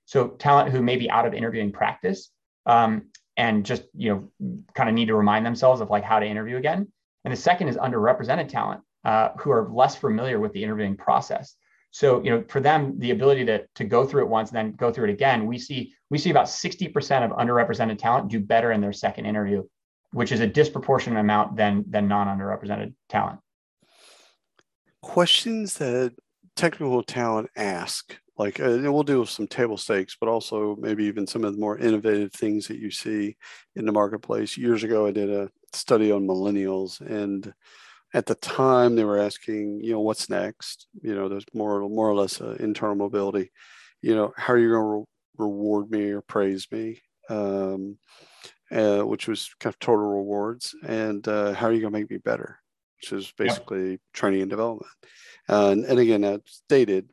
So 0.05 0.29
talent 0.29 0.71
who 0.71 0.81
may 0.81 0.97
be 0.97 1.09
out 1.09 1.25
of 1.25 1.33
interviewing 1.33 1.71
practice 1.71 2.29
um, 2.65 3.07
and 3.37 3.65
just 3.65 3.83
you 3.95 4.09
know 4.09 4.55
kind 4.73 4.89
of 4.89 4.95
need 4.95 5.07
to 5.07 5.15
remind 5.15 5.45
themselves 5.45 5.81
of 5.81 5.89
like 5.89 6.03
how 6.03 6.19
to 6.19 6.25
interview 6.25 6.57
again. 6.57 6.87
And 7.23 7.31
the 7.31 7.37
second 7.37 7.67
is 7.67 7.77
underrepresented 7.77 8.49
talent 8.49 8.81
uh, 9.05 9.29
who 9.39 9.51
are 9.51 9.69
less 9.71 9.95
familiar 9.95 10.39
with 10.39 10.53
the 10.53 10.63
interviewing 10.63 10.97
process. 10.97 11.55
So, 11.91 12.23
you 12.23 12.29
know, 12.29 12.43
for 12.47 12.61
them, 12.61 12.97
the 12.99 13.11
ability 13.11 13.45
to, 13.45 13.65
to 13.75 13.83
go 13.83 14.05
through 14.05 14.23
it 14.23 14.29
once 14.29 14.49
and 14.49 14.57
then 14.57 14.71
go 14.73 14.91
through 14.91 15.09
it 15.09 15.11
again, 15.11 15.45
we 15.45 15.59
see 15.59 15.93
we 16.09 16.17
see 16.17 16.29
about 16.29 16.45
60% 16.45 16.89
of 17.23 17.31
underrepresented 17.31 17.97
talent 17.97 18.29
do 18.29 18.39
better 18.39 18.71
in 18.71 18.81
their 18.81 18.93
second 18.93 19.25
interview, 19.25 19.63
which 20.11 20.31
is 20.31 20.39
a 20.39 20.47
disproportionate 20.47 21.19
amount 21.19 21.57
than 21.57 21.83
than 21.89 22.07
non-underrepresented 22.07 22.93
talent. 23.09 23.39
Questions 25.01 25.77
that 25.79 26.13
technical 26.55 27.03
talent 27.03 27.49
ask, 27.57 28.17
like 28.41 28.59
uh, 28.59 28.79
we'll 28.91 29.03
do 29.03 29.25
some 29.25 29.47
table 29.47 29.77
stakes, 29.77 30.17
but 30.19 30.27
also 30.27 30.75
maybe 30.79 31.05
even 31.05 31.27
some 31.27 31.43
of 31.43 31.53
the 31.53 31.59
more 31.59 31.77
innovative 31.77 32.33
things 32.33 32.67
that 32.67 32.79
you 32.79 32.89
see 32.89 33.37
in 33.75 33.85
the 33.85 33.91
marketplace. 33.91 34.57
Years 34.57 34.83
ago, 34.83 35.05
I 35.05 35.11
did 35.11 35.29
a 35.29 35.49
study 35.73 36.11
on 36.11 36.27
millennials 36.27 37.01
and 37.01 37.53
at 38.13 38.25
the 38.25 38.35
time 38.35 38.95
they 38.95 39.03
were 39.03 39.19
asking, 39.19 39.79
you 39.81 39.93
know, 39.93 40.01
what's 40.01 40.29
next? 40.29 40.87
You 41.01 41.15
know, 41.15 41.29
there's 41.29 41.45
more 41.53 41.87
more 41.87 42.09
or 42.09 42.15
less 42.15 42.41
uh, 42.41 42.57
internal 42.59 42.95
mobility. 42.95 43.51
You 44.01 44.15
know, 44.15 44.33
how 44.35 44.53
are 44.53 44.57
you 44.57 44.71
going 44.71 44.83
to 44.83 44.99
re- 44.99 45.05
reward 45.37 45.91
me 45.91 46.09
or 46.09 46.21
praise 46.21 46.67
me? 46.71 47.01
Um, 47.29 47.97
uh, 48.71 49.01
which 49.01 49.27
was 49.27 49.53
kind 49.59 49.73
of 49.73 49.79
total 49.79 50.05
rewards, 50.05 50.73
and 50.87 51.25
uh, 51.27 51.53
how 51.53 51.67
are 51.67 51.73
you 51.73 51.81
going 51.81 51.93
to 51.93 51.99
make 51.99 52.09
me 52.09 52.17
better? 52.17 52.59
Which 52.97 53.11
is 53.13 53.33
basically 53.37 53.99
training 54.13 54.41
and 54.41 54.49
development. 54.49 54.91
and, 55.47 55.85
and 55.85 55.99
again, 55.99 56.21
that's 56.21 56.63
dated, 56.69 57.09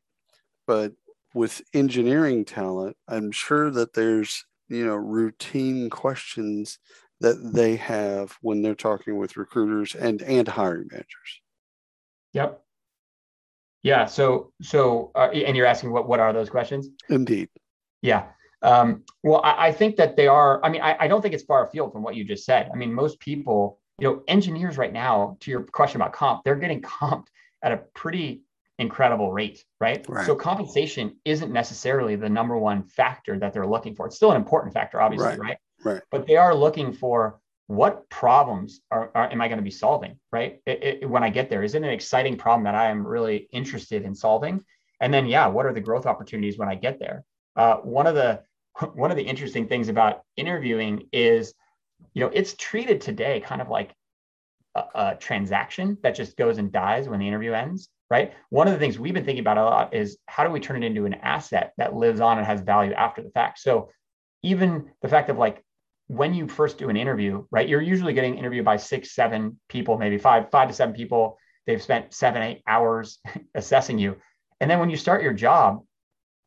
but 0.66 0.92
with 1.34 1.62
engineering 1.74 2.44
talent, 2.44 2.96
I'm 3.06 3.30
sure 3.30 3.70
that 3.70 3.94
there's 3.94 4.44
you 4.68 4.84
know 4.84 4.96
routine 4.96 5.90
questions 5.90 6.78
that 7.20 7.52
they 7.52 7.76
have 7.76 8.36
when 8.42 8.62
they're 8.62 8.74
talking 8.74 9.16
with 9.16 9.36
recruiters 9.36 9.94
and 9.94 10.22
and 10.22 10.48
hiring 10.48 10.88
managers. 10.90 11.40
Yep. 12.32 12.62
Yeah. 13.82 14.06
So 14.06 14.52
so 14.62 15.10
uh, 15.14 15.30
and 15.32 15.56
you're 15.56 15.66
asking 15.66 15.92
what 15.92 16.08
what 16.08 16.20
are 16.20 16.32
those 16.32 16.50
questions? 16.50 16.88
Indeed. 17.08 17.48
Yeah. 18.02 18.26
Um, 18.62 19.04
well, 19.22 19.40
I, 19.44 19.68
I, 19.68 19.72
think 19.72 19.96
that 19.96 20.16
they 20.16 20.26
are. 20.26 20.64
I 20.64 20.68
mean, 20.68 20.82
I, 20.82 20.96
I 20.98 21.08
don't 21.08 21.22
think 21.22 21.32
it's 21.32 21.44
far 21.44 21.66
afield 21.66 21.92
from 21.92 22.02
what 22.02 22.16
you 22.16 22.24
just 22.24 22.44
said. 22.44 22.68
I 22.72 22.76
mean, 22.76 22.92
most 22.92 23.20
people, 23.20 23.78
you 24.00 24.08
know, 24.08 24.22
engineers 24.26 24.76
right 24.76 24.92
now, 24.92 25.36
to 25.40 25.50
your 25.50 25.62
question 25.62 26.00
about 26.00 26.12
comp, 26.12 26.42
they're 26.42 26.56
getting 26.56 26.82
comped 26.82 27.26
at 27.62 27.70
a 27.70 27.76
pretty 27.94 28.42
incredible 28.78 29.32
rate, 29.32 29.64
right? 29.80 30.04
right? 30.08 30.26
So 30.26 30.34
compensation 30.34 31.16
isn't 31.24 31.52
necessarily 31.52 32.16
the 32.16 32.28
number 32.28 32.56
one 32.56 32.84
factor 32.84 33.38
that 33.38 33.52
they're 33.52 33.66
looking 33.66 33.94
for. 33.94 34.06
It's 34.06 34.16
still 34.16 34.30
an 34.30 34.36
important 34.36 34.72
factor, 34.72 35.00
obviously, 35.00 35.28
right? 35.28 35.38
right? 35.38 35.58
Right. 35.84 36.02
But 36.10 36.26
they 36.26 36.36
are 36.36 36.54
looking 36.54 36.92
for 36.92 37.40
what 37.66 38.08
problems 38.08 38.80
are, 38.90 39.10
are 39.14 39.30
am 39.30 39.40
I 39.40 39.48
going 39.48 39.58
to 39.58 39.64
be 39.64 39.70
solving, 39.70 40.18
right? 40.32 40.60
It, 40.64 41.02
it, 41.02 41.10
when 41.10 41.22
I 41.22 41.30
get 41.30 41.50
there, 41.50 41.62
is 41.62 41.74
it 41.74 41.82
an 41.82 41.90
exciting 41.90 42.36
problem 42.36 42.64
that 42.64 42.74
I 42.74 42.90
am 42.90 43.06
really 43.06 43.48
interested 43.52 44.04
in 44.04 44.14
solving? 44.14 44.64
And 45.00 45.12
then, 45.12 45.26
yeah, 45.26 45.46
what 45.46 45.66
are 45.66 45.72
the 45.72 45.80
growth 45.80 46.06
opportunities 46.06 46.58
when 46.58 46.68
I 46.68 46.74
get 46.74 46.98
there? 46.98 47.24
Uh, 47.56 47.76
one 47.76 48.06
of 48.06 48.14
the 48.14 48.42
one 48.94 49.10
of 49.10 49.16
the 49.16 49.22
interesting 49.24 49.66
things 49.66 49.88
about 49.88 50.22
interviewing 50.36 51.08
is, 51.12 51.52
you 52.14 52.22
know, 52.22 52.30
it's 52.32 52.54
treated 52.54 53.00
today 53.00 53.40
kind 53.40 53.60
of 53.60 53.68
like 53.68 53.92
a, 54.74 54.84
a 54.94 55.16
transaction 55.16 55.98
that 56.02 56.14
just 56.14 56.36
goes 56.36 56.58
and 56.58 56.72
dies 56.72 57.08
when 57.08 57.20
the 57.20 57.28
interview 57.28 57.52
ends, 57.52 57.88
right? 58.10 58.32
One 58.50 58.66
of 58.68 58.72
the 58.72 58.78
things 58.78 58.98
we've 58.98 59.14
been 59.14 59.24
thinking 59.24 59.40
about 59.40 59.58
a 59.58 59.64
lot 59.64 59.94
is 59.94 60.18
how 60.26 60.44
do 60.44 60.50
we 60.50 60.60
turn 60.60 60.82
it 60.82 60.86
into 60.86 61.06
an 61.06 61.14
asset 61.14 61.72
that 61.76 61.94
lives 61.94 62.20
on 62.20 62.38
and 62.38 62.46
has 62.46 62.60
value 62.60 62.92
after 62.92 63.22
the 63.22 63.30
fact? 63.30 63.58
So 63.58 63.90
even 64.42 64.90
the 65.02 65.08
fact 65.08 65.30
of 65.30 65.38
like 65.38 65.62
when 66.06 66.32
you 66.32 66.48
first 66.48 66.78
do 66.78 66.88
an 66.88 66.96
interview, 66.96 67.44
right, 67.50 67.68
you're 67.68 67.82
usually 67.82 68.14
getting 68.14 68.38
interviewed 68.38 68.64
by 68.64 68.78
six, 68.78 69.14
seven 69.14 69.60
people, 69.68 69.98
maybe 69.98 70.16
five, 70.16 70.50
five 70.50 70.68
to 70.68 70.74
seven 70.74 70.94
people. 70.94 71.38
They've 71.66 71.82
spent 71.82 72.14
seven, 72.14 72.42
eight 72.42 72.62
hours 72.66 73.18
assessing 73.54 73.98
you. 73.98 74.16
And 74.60 74.70
then 74.70 74.78
when 74.80 74.90
you 74.90 74.96
start 74.96 75.22
your 75.22 75.34
job, 75.34 75.84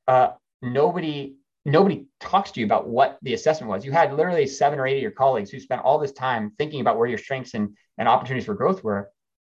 uh, 0.07 0.29
nobody 0.61 1.35
nobody 1.63 2.05
talks 2.19 2.51
to 2.51 2.59
you 2.59 2.65
about 2.65 2.87
what 2.87 3.19
the 3.21 3.35
assessment 3.35 3.69
was. 3.69 3.85
You 3.85 3.91
had 3.91 4.15
literally 4.15 4.47
seven 4.47 4.79
or 4.79 4.87
eight 4.87 4.97
of 4.97 5.01
your 5.01 5.11
colleagues 5.11 5.51
who 5.51 5.59
spent 5.59 5.83
all 5.83 5.99
this 5.99 6.11
time 6.11 6.53
thinking 6.57 6.81
about 6.81 6.97
where 6.97 7.07
your 7.07 7.19
strengths 7.19 7.53
and, 7.53 7.75
and 7.97 8.07
opportunities 8.07 8.45
for 8.45 8.55
growth 8.55 8.83
were. 8.83 9.11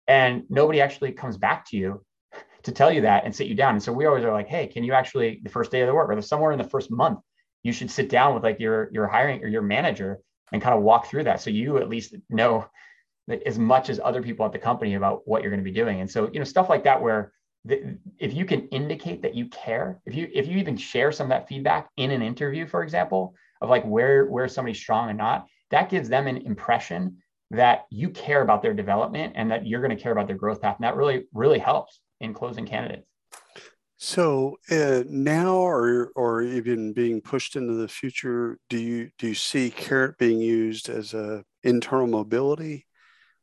And 0.07 0.45
nobody 0.49 0.81
actually 0.81 1.13
comes 1.13 1.37
back 1.37 1.69
to 1.71 1.77
you 1.77 2.05
to 2.65 2.73
tell 2.73 2.93
you 2.93 3.03
that 3.03 3.25
and 3.25 3.35
sit 3.35 3.47
you 3.47 3.55
down. 3.55 3.75
And 3.75 3.83
so 3.83 3.93
we 3.93 4.07
always 4.07 4.25
are 4.25 4.33
like, 4.33 4.49
hey, 4.49 4.67
can 4.67 4.85
you 4.85 4.93
actually 4.93 5.41
the 5.43 5.51
first 5.51 5.71
day 5.71 5.81
of 5.81 5.87
the 5.87 5.95
work 5.95 6.11
or 6.11 6.21
somewhere 6.23 6.53
in 6.53 6.59
the 6.59 6.65
first 6.65 6.91
month, 6.91 7.21
you 7.63 7.73
should 7.73 7.91
sit 7.91 8.09
down 8.09 8.35
with 8.35 8.43
like 8.45 8.61
your 8.61 8.91
your 8.93 9.07
hiring 9.07 9.43
or 9.43 9.49
your 9.49 9.63
manager 9.63 10.21
and 10.53 10.63
kind 10.63 10.77
of 10.77 10.83
walk 10.83 11.07
through 11.07 11.25
that 11.25 11.41
so 11.41 11.51
you 11.51 11.79
at 11.79 11.89
least 11.89 12.15
know 12.31 12.67
as 13.47 13.59
much 13.59 13.89
as 13.89 13.99
other 14.05 14.23
people 14.23 14.45
at 14.47 14.53
the 14.53 14.59
company 14.59 14.95
about 14.95 15.23
what 15.25 15.43
you're 15.43 15.51
going 15.51 15.65
to 15.65 15.71
be 15.71 15.73
doing 15.73 16.01
and 16.01 16.11
so 16.11 16.31
you 16.33 16.39
know 16.39 16.45
stuff 16.45 16.69
like 16.69 16.85
that 16.85 17.01
where 17.01 17.33
the, 17.65 17.97
if 18.19 18.35
you 18.35 18.45
can 18.45 18.69
indicate 18.69 19.23
that 19.23 19.35
you 19.35 19.47
care 19.49 20.01
if 20.05 20.15
you 20.15 20.29
if 20.33 20.47
you 20.47 20.59
even 20.59 20.77
share 20.77 21.11
some 21.11 21.27
of 21.27 21.31
that 21.31 21.49
feedback 21.49 21.89
in 21.97 22.11
an 22.11 22.23
interview 22.23 22.67
for 22.67 22.83
example 22.83 23.35
of 23.63 23.71
like 23.71 23.85
where 23.85 24.27
where 24.27 24.47
somebody's 24.47 24.79
strong 24.79 25.09
and 25.09 25.19
not 25.19 25.47
that 25.71 25.89
gives 25.89 26.09
them 26.09 26.27
an 26.27 26.37
impression 26.37 27.17
that 27.55 27.87
you 27.91 28.11
care 28.11 28.43
about 28.43 28.63
their 28.63 28.75
development 28.75 29.33
and 29.37 29.51
that 29.51 29.67
you're 29.67 29.81
going 29.81 29.97
to 29.97 30.03
care 30.03 30.13
about 30.13 30.27
their 30.27 30.37
growth 30.37 30.61
path 30.61 30.77
and 30.77 30.85
that 30.85 30.97
really 30.97 31.25
really 31.33 31.59
helps 31.59 32.01
in 32.21 32.35
closing 32.35 32.67
candidates 32.67 33.07
so 34.05 34.59
uh, 34.71 35.05
now, 35.09 35.55
or 35.57 36.11
or 36.15 36.43
even 36.43 36.93
being 36.93 37.23
pushed 37.23 37.57
into 37.57 37.73
the 37.73 37.89
future, 37.89 38.59
do 38.69 38.77
you 38.77 39.11
do 39.17 39.29
you 39.29 39.35
see 39.35 39.71
Karat 39.71 40.19
being 40.19 40.41
used 40.41 40.91
as 40.91 41.15
a 41.15 41.43
internal 41.63 42.07
mobility 42.07 42.87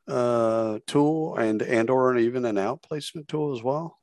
uh, 0.08 0.78
tool 0.86 1.36
and 1.38 1.64
and 1.64 1.90
or 1.90 2.16
even 2.16 2.46
an 2.46 2.58
outplacement 2.58 3.28
tool 3.28 3.56
as 3.56 3.64
well? 3.64 3.98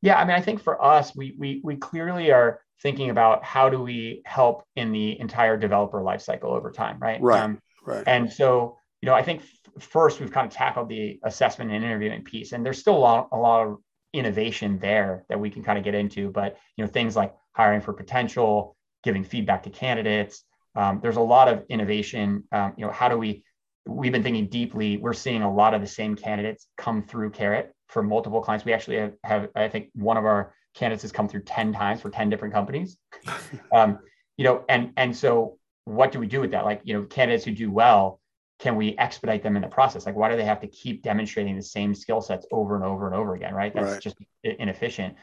Yeah, 0.00 0.20
I 0.20 0.24
mean, 0.24 0.36
I 0.36 0.40
think 0.40 0.62
for 0.62 0.80
us, 0.80 1.16
we 1.16 1.34
we 1.36 1.60
we 1.64 1.74
clearly 1.74 2.30
are 2.30 2.60
thinking 2.80 3.10
about 3.10 3.42
how 3.42 3.68
do 3.68 3.82
we 3.82 4.22
help 4.26 4.62
in 4.76 4.92
the 4.92 5.18
entire 5.18 5.56
developer 5.56 6.00
lifecycle 6.00 6.44
over 6.44 6.70
time, 6.70 7.00
right? 7.00 7.20
Right. 7.20 7.42
Um, 7.42 7.58
right. 7.84 8.04
And 8.06 8.32
so, 8.32 8.78
you 9.02 9.06
know, 9.06 9.14
I 9.14 9.22
think 9.22 9.42
f- 9.42 9.82
first 9.82 10.20
we've 10.20 10.32
kind 10.32 10.46
of 10.46 10.52
tackled 10.52 10.88
the 10.88 11.18
assessment 11.22 11.70
and 11.70 11.84
interviewing 11.84 12.22
piece, 12.24 12.52
and 12.52 12.64
there's 12.64 12.78
still 12.78 12.96
a 12.96 12.98
lot, 12.98 13.28
a 13.32 13.36
lot 13.36 13.66
of 13.66 13.78
innovation 14.12 14.78
there 14.78 15.24
that 15.28 15.38
we 15.38 15.50
can 15.50 15.62
kind 15.62 15.78
of 15.78 15.84
get 15.84 15.94
into. 15.94 16.30
But 16.30 16.56
you 16.76 16.84
know, 16.84 16.90
things 16.90 17.14
like 17.16 17.34
hiring 17.52 17.80
for 17.80 17.92
potential, 17.92 18.76
giving 19.04 19.24
feedback 19.24 19.62
to 19.64 19.70
candidates. 19.70 20.44
Um, 20.74 21.00
there's 21.02 21.16
a 21.16 21.20
lot 21.20 21.48
of 21.48 21.64
innovation. 21.68 22.44
Um, 22.52 22.74
you 22.76 22.86
know, 22.86 22.92
how 22.92 23.08
do 23.08 23.18
we? 23.18 23.44
We've 23.86 24.12
been 24.12 24.22
thinking 24.22 24.48
deeply. 24.48 24.98
We're 24.98 25.14
seeing 25.14 25.42
a 25.42 25.52
lot 25.52 25.72
of 25.74 25.80
the 25.80 25.86
same 25.86 26.14
candidates 26.14 26.66
come 26.76 27.02
through 27.02 27.30
Karat 27.30 27.72
for 27.86 28.02
multiple 28.02 28.42
clients. 28.42 28.66
We 28.66 28.74
actually 28.74 28.96
have, 28.96 29.14
have 29.24 29.48
I 29.54 29.68
think, 29.68 29.88
one 29.94 30.18
of 30.18 30.26
our 30.26 30.52
candidates 30.74 31.02
has 31.02 31.12
come 31.12 31.28
through 31.28 31.42
ten 31.42 31.72
times 31.72 32.00
for 32.00 32.10
ten 32.10 32.28
different 32.28 32.52
companies. 32.52 32.98
um, 33.72 34.00
you 34.36 34.44
know, 34.44 34.64
and 34.68 34.92
and 34.96 35.16
so 35.16 35.58
what 35.88 36.12
do 36.12 36.20
we 36.20 36.26
do 36.26 36.40
with 36.40 36.50
that? 36.50 36.64
Like, 36.64 36.82
you 36.84 36.94
know, 36.94 37.04
candidates 37.04 37.44
who 37.44 37.52
do 37.52 37.70
well, 37.70 38.20
can 38.58 38.76
we 38.76 38.96
expedite 38.98 39.42
them 39.42 39.56
in 39.56 39.62
the 39.62 39.68
process? 39.68 40.04
Like, 40.06 40.16
why 40.16 40.28
do 40.28 40.36
they 40.36 40.44
have 40.44 40.60
to 40.60 40.66
keep 40.66 41.02
demonstrating 41.02 41.56
the 41.56 41.62
same 41.62 41.94
skill 41.94 42.20
sets 42.20 42.46
over 42.50 42.74
and 42.74 42.84
over 42.84 43.06
and 43.06 43.14
over 43.14 43.34
again? 43.34 43.54
Right. 43.54 43.72
That's 43.74 43.92
right. 43.92 44.00
just 44.00 44.16
inefficient. 44.42 45.14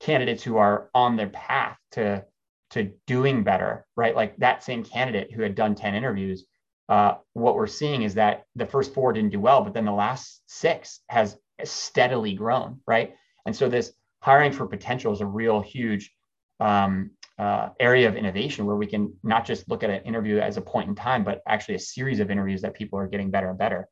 Candidates 0.00 0.42
who 0.42 0.56
are 0.56 0.90
on 0.94 1.16
their 1.16 1.28
path 1.28 1.76
to 1.92 2.24
to 2.70 2.92
doing 3.06 3.42
better, 3.42 3.84
right? 3.96 4.14
Like 4.14 4.36
that 4.36 4.62
same 4.62 4.84
candidate 4.84 5.32
who 5.32 5.42
had 5.42 5.56
done 5.56 5.74
10 5.74 5.94
interviews, 5.94 6.46
uh, 6.88 7.14
what 7.32 7.56
we're 7.56 7.66
seeing 7.66 8.02
is 8.02 8.14
that 8.14 8.44
the 8.56 8.66
first 8.66 8.94
four 8.94 9.12
didn't 9.12 9.30
do 9.30 9.40
well, 9.40 9.62
but 9.62 9.74
then 9.74 9.84
the 9.84 9.92
last 9.92 10.42
six 10.46 11.00
has 11.08 11.36
steadily 11.64 12.34
grown, 12.34 12.80
right? 12.86 13.14
And 13.46 13.54
so 13.54 13.68
this 13.68 13.92
hiring 14.22 14.52
for 14.52 14.66
potential 14.66 15.12
is 15.12 15.20
a 15.20 15.26
real 15.26 15.60
huge 15.60 16.12
um, 16.58 17.10
uh, 17.40 17.70
area 17.80 18.06
of 18.06 18.16
innovation 18.16 18.66
where 18.66 18.76
we 18.76 18.86
can 18.86 19.14
not 19.22 19.46
just 19.46 19.66
look 19.70 19.82
at 19.82 19.88
an 19.88 20.02
interview 20.02 20.38
as 20.38 20.58
a 20.58 20.60
point 20.60 20.90
in 20.90 20.94
time, 20.94 21.24
but 21.24 21.40
actually 21.48 21.74
a 21.74 21.78
series 21.78 22.20
of 22.20 22.30
interviews 22.30 22.60
that 22.60 22.74
people 22.74 22.98
are 22.98 23.06
getting 23.06 23.30
better 23.30 23.48
and 23.48 23.58
better. 23.58 23.88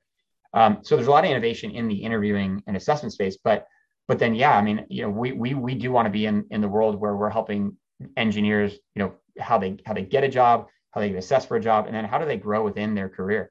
Um, 0.52 0.80
so 0.82 0.96
there's 0.96 1.08
a 1.08 1.10
lot 1.10 1.24
of 1.24 1.30
innovation 1.30 1.70
in 1.70 1.88
the 1.88 1.96
interviewing 1.96 2.62
and 2.66 2.76
assessment 2.76 3.14
space, 3.14 3.38
but 3.42 3.66
but 4.06 4.18
then 4.18 4.34
yeah, 4.34 4.54
I 4.54 4.60
mean, 4.60 4.84
you 4.90 5.02
know, 5.02 5.08
we 5.08 5.32
we 5.32 5.54
we 5.54 5.74
do 5.74 5.90
want 5.90 6.04
to 6.04 6.10
be 6.10 6.26
in 6.26 6.44
in 6.50 6.60
the 6.60 6.68
world 6.68 7.00
where 7.00 7.16
we're 7.16 7.30
helping 7.30 7.78
engineers, 8.18 8.74
you 8.94 9.02
know, 9.02 9.14
how 9.38 9.56
they 9.56 9.78
how 9.86 9.94
they 9.94 10.02
get 10.02 10.24
a 10.24 10.28
job, 10.28 10.66
how 10.90 11.00
they 11.00 11.14
assess 11.14 11.46
for 11.46 11.56
a 11.56 11.60
job, 11.60 11.86
and 11.86 11.94
then 11.94 12.04
how 12.04 12.18
do 12.18 12.26
they 12.26 12.36
grow 12.36 12.62
within 12.62 12.94
their 12.94 13.08
career. 13.08 13.50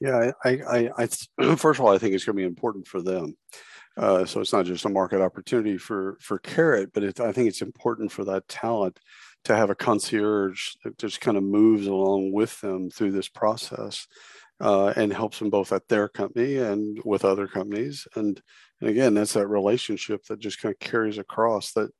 Yeah, 0.00 0.32
I, 0.44 0.50
I, 0.50 0.90
I 0.98 1.54
first 1.56 1.78
of 1.78 1.86
all, 1.86 1.94
I 1.94 1.98
think 1.98 2.12
it's 2.12 2.24
going 2.24 2.36
to 2.36 2.40
be 2.40 2.46
important 2.46 2.88
for 2.88 3.02
them 3.02 3.36
uh, 3.98 4.24
so 4.24 4.40
it's 4.40 4.52
not 4.52 4.64
just 4.64 4.84
a 4.84 4.88
market 4.88 5.20
opportunity 5.20 5.76
for 5.76 6.16
for 6.20 6.38
Karat, 6.38 6.92
but 6.92 7.02
it, 7.02 7.20
I 7.20 7.32
think 7.32 7.48
it's 7.48 7.62
important 7.62 8.12
for 8.12 8.24
that 8.24 8.48
talent 8.48 9.00
to 9.44 9.56
have 9.56 9.70
a 9.70 9.74
concierge 9.74 10.74
that 10.84 10.98
just 10.98 11.20
kind 11.20 11.36
of 11.36 11.42
moves 11.42 11.86
along 11.86 12.32
with 12.32 12.60
them 12.60 12.90
through 12.90 13.12
this 13.12 13.28
process 13.28 14.06
uh, 14.60 14.92
and 14.96 15.12
helps 15.12 15.38
them 15.38 15.50
both 15.50 15.72
at 15.72 15.88
their 15.88 16.08
company 16.08 16.56
and 16.56 17.00
with 17.04 17.24
other 17.24 17.46
companies. 17.46 18.06
And, 18.14 18.40
and 18.80 18.90
again, 18.90 19.14
that's 19.14 19.34
that 19.34 19.46
relationship 19.46 20.24
that 20.26 20.40
just 20.40 20.60
kind 20.60 20.74
of 20.74 20.78
carries 20.80 21.18
across 21.18 21.72
that. 21.72 21.90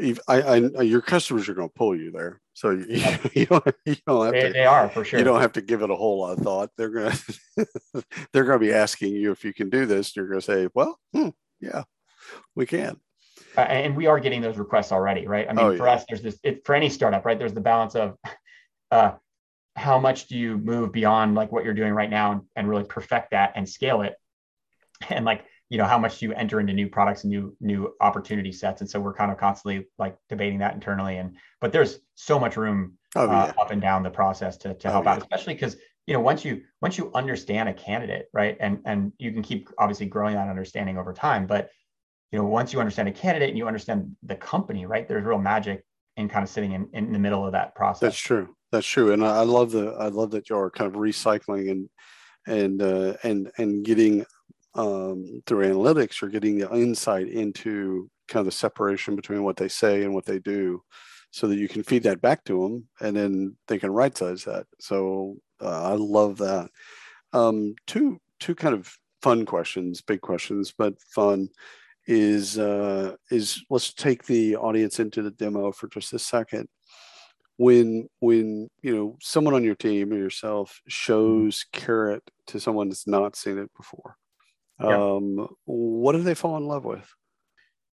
I, 0.00 0.14
I, 0.28 0.82
your 0.82 1.02
customers 1.02 1.48
are 1.48 1.54
going 1.54 1.68
to 1.68 1.74
pull 1.74 1.94
you 1.94 2.10
there, 2.10 2.40
so 2.54 2.70
you, 2.70 2.86
you 3.34 3.46
don't 3.46 3.64
you 3.84 3.96
don't 4.06 4.24
have 4.24 4.32
they, 4.32 4.42
to. 4.42 4.52
They 4.52 4.64
are 4.64 4.88
for 4.88 5.04
sure. 5.04 5.18
You 5.18 5.24
don't 5.24 5.40
have 5.40 5.52
to 5.52 5.62
give 5.62 5.82
it 5.82 5.90
a 5.90 5.94
whole 5.94 6.20
lot 6.20 6.38
of 6.38 6.44
thought. 6.44 6.70
They're 6.76 6.90
going 6.90 7.12
to 7.58 8.04
they're 8.32 8.44
going 8.44 8.58
to 8.58 8.66
be 8.66 8.72
asking 8.72 9.14
you 9.14 9.32
if 9.32 9.44
you 9.44 9.52
can 9.52 9.68
do 9.68 9.84
this. 9.84 10.16
You're 10.16 10.28
going 10.28 10.40
to 10.40 10.46
say, 10.46 10.68
"Well, 10.74 10.98
hmm, 11.12 11.28
yeah, 11.60 11.82
we 12.54 12.66
can." 12.66 12.96
Uh, 13.56 13.60
and 13.60 13.94
we 13.94 14.06
are 14.06 14.18
getting 14.18 14.40
those 14.40 14.56
requests 14.56 14.92
already, 14.92 15.26
right? 15.26 15.46
I 15.48 15.52
mean, 15.52 15.66
oh, 15.66 15.76
for 15.76 15.86
yeah. 15.86 15.92
us, 15.92 16.04
there's 16.08 16.22
this 16.22 16.38
it, 16.42 16.64
for 16.64 16.74
any 16.74 16.88
startup, 16.88 17.26
right? 17.26 17.38
There's 17.38 17.52
the 17.52 17.60
balance 17.60 17.94
of 17.94 18.16
uh, 18.90 19.12
how 19.76 19.98
much 19.98 20.26
do 20.26 20.38
you 20.38 20.56
move 20.56 20.90
beyond 20.92 21.34
like 21.34 21.52
what 21.52 21.64
you're 21.64 21.74
doing 21.74 21.92
right 21.92 22.10
now 22.10 22.32
and, 22.32 22.42
and 22.56 22.68
really 22.68 22.84
perfect 22.84 23.32
that 23.32 23.52
and 23.56 23.68
scale 23.68 24.00
it, 24.00 24.14
and 25.10 25.26
like 25.26 25.44
you 25.72 25.78
know 25.78 25.86
how 25.86 25.96
much 25.96 26.18
do 26.18 26.26
you 26.26 26.34
enter 26.34 26.60
into 26.60 26.74
new 26.74 26.86
products 26.86 27.24
and 27.24 27.30
new 27.30 27.56
new 27.58 27.94
opportunity 28.02 28.52
sets. 28.52 28.82
And 28.82 28.90
so 28.90 29.00
we're 29.00 29.14
kind 29.14 29.32
of 29.32 29.38
constantly 29.38 29.86
like 29.98 30.18
debating 30.28 30.58
that 30.58 30.74
internally. 30.74 31.16
And 31.16 31.34
but 31.62 31.72
there's 31.72 32.00
so 32.14 32.38
much 32.38 32.58
room 32.58 32.98
oh, 33.16 33.24
yeah. 33.24 33.44
uh, 33.44 33.52
up 33.58 33.70
and 33.70 33.80
down 33.80 34.02
the 34.02 34.10
process 34.10 34.58
to, 34.58 34.74
to 34.74 34.88
oh, 34.88 34.92
help 34.92 35.06
yeah. 35.06 35.12
out 35.12 35.22
especially 35.22 35.54
because 35.54 35.76
you 36.06 36.12
know 36.12 36.20
once 36.20 36.44
you 36.44 36.60
once 36.82 36.98
you 36.98 37.10
understand 37.14 37.70
a 37.70 37.72
candidate 37.72 38.26
right 38.34 38.58
and 38.60 38.80
and 38.84 39.12
you 39.16 39.32
can 39.32 39.40
keep 39.40 39.70
obviously 39.78 40.04
growing 40.04 40.34
that 40.34 40.50
understanding 40.50 40.98
over 40.98 41.14
time. 41.14 41.46
But 41.46 41.70
you 42.32 42.38
know 42.38 42.44
once 42.44 42.74
you 42.74 42.78
understand 42.78 43.08
a 43.08 43.12
candidate 43.12 43.48
and 43.48 43.56
you 43.56 43.66
understand 43.66 44.14
the 44.24 44.36
company 44.36 44.84
right 44.84 45.08
there's 45.08 45.24
real 45.24 45.38
magic 45.38 45.86
in 46.18 46.28
kind 46.28 46.42
of 46.42 46.50
sitting 46.50 46.72
in, 46.72 46.86
in 46.92 47.14
the 47.14 47.18
middle 47.18 47.46
of 47.46 47.52
that 47.52 47.74
process. 47.74 48.00
That's 48.00 48.18
true. 48.18 48.54
That's 48.72 48.86
true. 48.86 49.14
And 49.14 49.24
i, 49.24 49.38
I 49.38 49.44
love 49.44 49.70
the 49.70 49.86
i 49.92 50.08
love 50.08 50.32
that 50.32 50.50
you're 50.50 50.70
kind 50.70 50.94
of 50.94 51.00
recycling 51.00 51.70
and 51.70 51.88
and 52.46 52.82
uh, 52.82 53.14
and 53.22 53.50
and 53.56 53.84
getting 53.84 54.26
um, 54.74 55.42
through 55.46 55.66
analytics, 55.66 56.20
you're 56.20 56.30
getting 56.30 56.58
the 56.58 56.70
insight 56.74 57.28
into 57.28 58.10
kind 58.28 58.40
of 58.40 58.46
the 58.46 58.52
separation 58.52 59.16
between 59.16 59.42
what 59.42 59.56
they 59.56 59.68
say 59.68 60.02
and 60.02 60.14
what 60.14 60.24
they 60.24 60.38
do, 60.38 60.82
so 61.30 61.46
that 61.46 61.58
you 61.58 61.68
can 61.68 61.82
feed 61.82 62.02
that 62.04 62.20
back 62.20 62.44
to 62.44 62.62
them, 62.62 62.88
and 63.00 63.16
then 63.16 63.56
they 63.68 63.78
can 63.78 63.90
right 63.90 64.16
size 64.16 64.44
that. 64.44 64.66
So 64.80 65.36
uh, 65.60 65.92
I 65.92 65.94
love 65.94 66.38
that. 66.38 66.70
Um, 67.32 67.74
two 67.86 68.20
two 68.40 68.54
kind 68.54 68.74
of 68.74 68.92
fun 69.22 69.46
questions, 69.46 70.02
big 70.02 70.20
questions, 70.20 70.74
but 70.76 71.00
fun 71.14 71.48
is 72.06 72.58
uh, 72.58 73.14
is 73.30 73.64
let's 73.70 73.92
take 73.94 74.24
the 74.24 74.56
audience 74.56 75.00
into 75.00 75.22
the 75.22 75.30
demo 75.30 75.72
for 75.72 75.88
just 75.88 76.12
a 76.12 76.18
second. 76.18 76.68
When 77.56 78.08
when 78.20 78.68
you 78.82 78.96
know 78.96 79.16
someone 79.20 79.54
on 79.54 79.64
your 79.64 79.74
team 79.76 80.12
or 80.12 80.16
yourself 80.16 80.80
shows 80.88 81.64
Karat 81.72 82.22
to 82.48 82.58
someone 82.58 82.88
that's 82.88 83.06
not 83.06 83.36
seen 83.36 83.58
it 83.58 83.70
before, 83.76 84.16
yeah. 84.82 85.14
Um, 85.16 85.48
what 85.64 86.12
do 86.12 86.22
they 86.22 86.34
fall 86.34 86.56
in 86.56 86.66
love 86.66 86.84
with? 86.84 87.08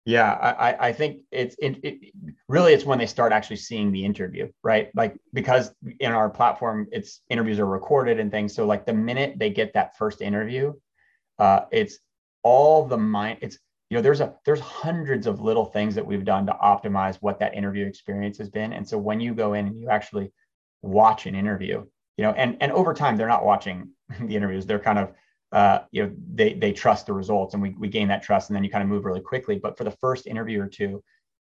Yeah, 0.06 0.32
I, 0.32 0.88
I 0.88 0.92
think 0.92 1.20
it's 1.30 1.54
it, 1.58 1.78
it, 1.84 2.12
really 2.48 2.72
it's 2.72 2.84
when 2.84 2.98
they 2.98 3.06
start 3.06 3.32
actually 3.32 3.56
seeing 3.56 3.92
the 3.92 4.04
interview, 4.04 4.48
right? 4.62 4.88
Like 4.94 5.16
because 5.34 5.72
in 6.00 6.10
our 6.12 6.30
platform, 6.30 6.88
it's 6.90 7.20
interviews 7.28 7.58
are 7.58 7.66
recorded 7.66 8.18
and 8.18 8.30
things. 8.30 8.54
So 8.54 8.66
like 8.66 8.86
the 8.86 8.94
minute 8.94 9.34
they 9.38 9.50
get 9.50 9.74
that 9.74 9.98
first 9.98 10.22
interview, 10.22 10.72
uh, 11.38 11.60
it's 11.70 11.98
all 12.42 12.86
the 12.86 12.96
mind. 12.96 13.38
It's 13.42 13.58
you 13.90 13.96
know 13.96 14.02
there's 14.02 14.20
a 14.22 14.34
there's 14.46 14.60
hundreds 14.60 15.26
of 15.26 15.42
little 15.42 15.66
things 15.66 15.94
that 15.96 16.06
we've 16.06 16.24
done 16.24 16.46
to 16.46 16.52
optimize 16.52 17.16
what 17.20 17.38
that 17.40 17.54
interview 17.54 17.86
experience 17.86 18.38
has 18.38 18.48
been. 18.48 18.72
And 18.72 18.88
so 18.88 18.96
when 18.96 19.20
you 19.20 19.34
go 19.34 19.52
in 19.52 19.66
and 19.66 19.78
you 19.78 19.90
actually 19.90 20.32
watch 20.80 21.26
an 21.26 21.34
interview, 21.34 21.84
you 22.16 22.24
know, 22.24 22.32
and 22.32 22.56
and 22.62 22.72
over 22.72 22.94
time 22.94 23.18
they're 23.18 23.28
not 23.28 23.44
watching 23.44 23.90
the 24.20 24.34
interviews. 24.34 24.64
They're 24.64 24.78
kind 24.78 24.98
of 24.98 25.12
uh, 25.52 25.80
you 25.90 26.04
know 26.04 26.12
they 26.34 26.54
they 26.54 26.72
trust 26.72 27.06
the 27.06 27.12
results 27.12 27.54
and 27.54 27.62
we, 27.62 27.70
we 27.70 27.88
gain 27.88 28.08
that 28.08 28.22
trust 28.22 28.50
and 28.50 28.56
then 28.56 28.64
you 28.64 28.70
kind 28.70 28.82
of 28.82 28.88
move 28.88 29.04
really 29.04 29.20
quickly. 29.20 29.58
But 29.58 29.76
for 29.76 29.84
the 29.84 29.90
first 29.90 30.26
interview 30.26 30.60
or 30.60 30.68
two 30.68 31.02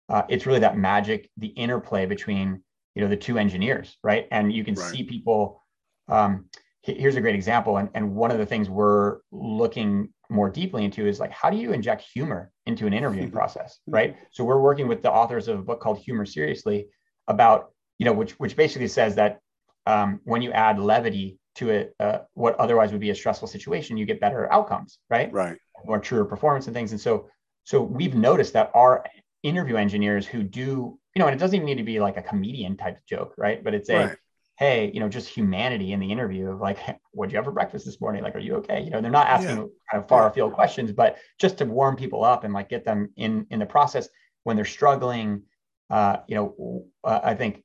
uh, 0.09 0.23
it's 0.29 0.45
really 0.45 0.59
that 0.59 0.77
magic 0.77 1.29
the 1.37 1.47
interplay 1.47 2.05
between 2.05 2.63
you 2.95 3.01
know 3.01 3.07
the 3.07 3.17
two 3.17 3.37
engineers 3.37 3.97
right? 4.03 4.27
And 4.31 4.51
you 4.51 4.63
can 4.63 4.75
right. 4.75 4.91
see 4.91 5.03
people 5.03 5.63
um, 6.07 6.45
here's 6.81 7.15
a 7.15 7.21
great 7.21 7.35
example. 7.35 7.77
And, 7.77 7.89
and 7.93 8.15
one 8.15 8.31
of 8.31 8.37
the 8.37 8.45
things 8.45 8.69
we're 8.69 9.17
looking 9.31 10.09
more 10.29 10.49
deeply 10.49 10.85
into 10.85 11.07
is 11.07 11.19
like 11.19 11.31
how 11.31 11.49
do 11.49 11.57
you 11.57 11.73
inject 11.73 12.03
humor 12.03 12.51
into 12.65 12.85
an 12.87 12.93
interviewing 12.93 13.31
process 13.39 13.79
right? 13.87 14.15
So 14.31 14.43
we're 14.43 14.61
working 14.61 14.87
with 14.87 15.01
the 15.01 15.11
authors 15.11 15.47
of 15.47 15.59
a 15.59 15.63
book 15.63 15.81
called 15.81 15.99
humor 15.99 16.25
seriously 16.25 16.87
about 17.27 17.71
you 17.97 18.05
know 18.05 18.13
which 18.13 18.31
which 18.33 18.55
basically 18.55 18.87
says 18.87 19.15
that 19.15 19.39
um, 19.85 20.19
when 20.23 20.41
you 20.41 20.51
add 20.51 20.79
levity 20.79 21.39
to 21.59 21.71
a, 21.71 22.03
uh, 22.03 22.19
what 22.33 22.55
otherwise 22.55 22.91
would 22.91 23.01
be 23.01 23.09
a 23.09 23.15
stressful 23.15 23.47
situation, 23.47 23.97
you 23.97 24.05
get 24.05 24.19
better 24.21 24.51
outcomes, 24.51 24.99
right? 25.09 25.31
Right. 25.31 25.57
More 25.85 25.99
truer 25.99 26.25
performance 26.25 26.67
and 26.67 26.73
things. 26.73 26.91
And 26.91 26.99
so, 26.99 27.29
so 27.65 27.81
we've 27.81 28.15
noticed 28.15 28.53
that 28.53 28.71
our 28.73 29.05
interview 29.43 29.75
engineers 29.75 30.25
who 30.25 30.41
do, 30.41 30.97
you 31.15 31.19
know, 31.19 31.27
and 31.27 31.35
it 31.35 31.39
doesn't 31.39 31.55
even 31.55 31.65
need 31.65 31.77
to 31.77 31.83
be 31.83 31.99
like 31.99 32.15
a 32.15 32.21
comedian 32.21 32.77
type 32.77 32.97
of 32.97 33.05
joke, 33.05 33.33
right? 33.37 33.61
But 33.61 33.73
it's 33.73 33.89
a, 33.89 33.97
right. 33.97 34.17
hey, 34.57 34.91
you 34.93 35.01
know, 35.01 35.09
just 35.09 35.27
humanity 35.27 35.91
in 35.91 35.99
the 35.99 36.09
interview 36.09 36.49
of 36.49 36.61
like, 36.61 36.77
what'd 37.11 37.31
you 37.31 37.37
have 37.37 37.45
for 37.45 37.51
breakfast 37.51 37.85
this 37.85 37.99
morning? 37.99 38.23
Like, 38.23 38.35
are 38.35 38.39
you 38.39 38.55
okay? 38.55 38.81
You 38.81 38.91
know, 38.91 39.01
they're 39.01 39.11
not 39.11 39.27
asking 39.27 39.57
yeah. 39.57 39.65
kind 39.91 40.03
of 40.03 40.07
far 40.07 40.29
afield 40.29 40.53
questions, 40.53 40.93
but 40.93 41.17
just 41.39 41.57
to 41.57 41.65
warm 41.65 41.97
people 41.97 42.23
up 42.23 42.45
and 42.45 42.53
like 42.53 42.69
get 42.69 42.85
them 42.85 43.09
in 43.17 43.45
in 43.49 43.59
the 43.59 43.65
process 43.65 44.07
when 44.43 44.55
they're 44.55 44.65
struggling. 44.65 45.43
Uh, 45.89 46.17
you 46.27 46.35
know, 46.35 46.85
uh, 47.03 47.19
I 47.23 47.33
think 47.33 47.63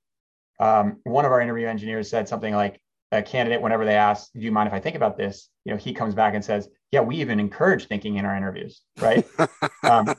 um, 0.59 0.99
one 1.05 1.25
of 1.25 1.33
our 1.33 1.41
interview 1.41 1.69
engineers 1.69 2.11
said 2.11 2.29
something 2.29 2.55
like, 2.55 2.81
a 3.19 3.23
candidate, 3.23 3.61
whenever 3.61 3.85
they 3.85 3.97
ask, 3.97 4.33
"Do 4.33 4.41
you 4.41 4.53
mind 4.53 4.69
if 4.69 4.75
I 4.75 4.81
think 4.81 4.97
about 4.97 5.17
this?" 5.17 5.49
You 5.65 5.73
know, 5.73 5.79
he 5.79 5.93
comes 5.93 6.15
back 6.15 6.35
and 6.35 6.45
says, 6.45 6.69
"Yeah, 6.91 7.01
we 7.01 7.17
even 7.17 7.41
encourage 7.41 7.87
thinking 7.87 8.17
in 8.17 8.25
our 8.25 8.37
interviews, 8.37 8.83
right?" 9.01 9.27
um, 9.83 10.15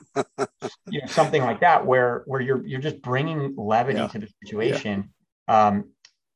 you 0.88 1.00
know, 1.00 1.06
something 1.06 1.42
like 1.42 1.60
that, 1.60 1.86
where 1.86 2.22
where 2.26 2.40
you're 2.40 2.66
you're 2.66 2.80
just 2.80 3.00
bringing 3.02 3.54
levity 3.56 3.98
yeah. 3.98 4.06
to 4.08 4.18
the 4.18 4.28
situation. 4.44 5.10
Yeah. 5.48 5.68
Um, 5.68 5.90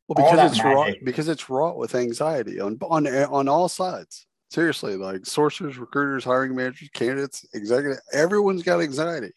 well, 0.08 0.26
because 0.26 0.52
it's 0.52 0.64
raw, 0.64 0.90
because 1.04 1.28
it's 1.28 1.48
wrought 1.48 1.76
with 1.76 1.94
anxiety 1.94 2.60
on 2.60 2.78
on 2.82 3.06
on 3.06 3.48
all 3.48 3.68
sides. 3.68 4.26
Seriously, 4.50 4.96
like 4.96 5.20
sourcers, 5.20 5.78
recruiters, 5.78 6.24
hiring 6.24 6.56
managers, 6.56 6.88
candidates, 6.92 7.46
executive, 7.54 7.98
everyone's 8.12 8.64
got 8.64 8.80
anxiety. 8.80 9.30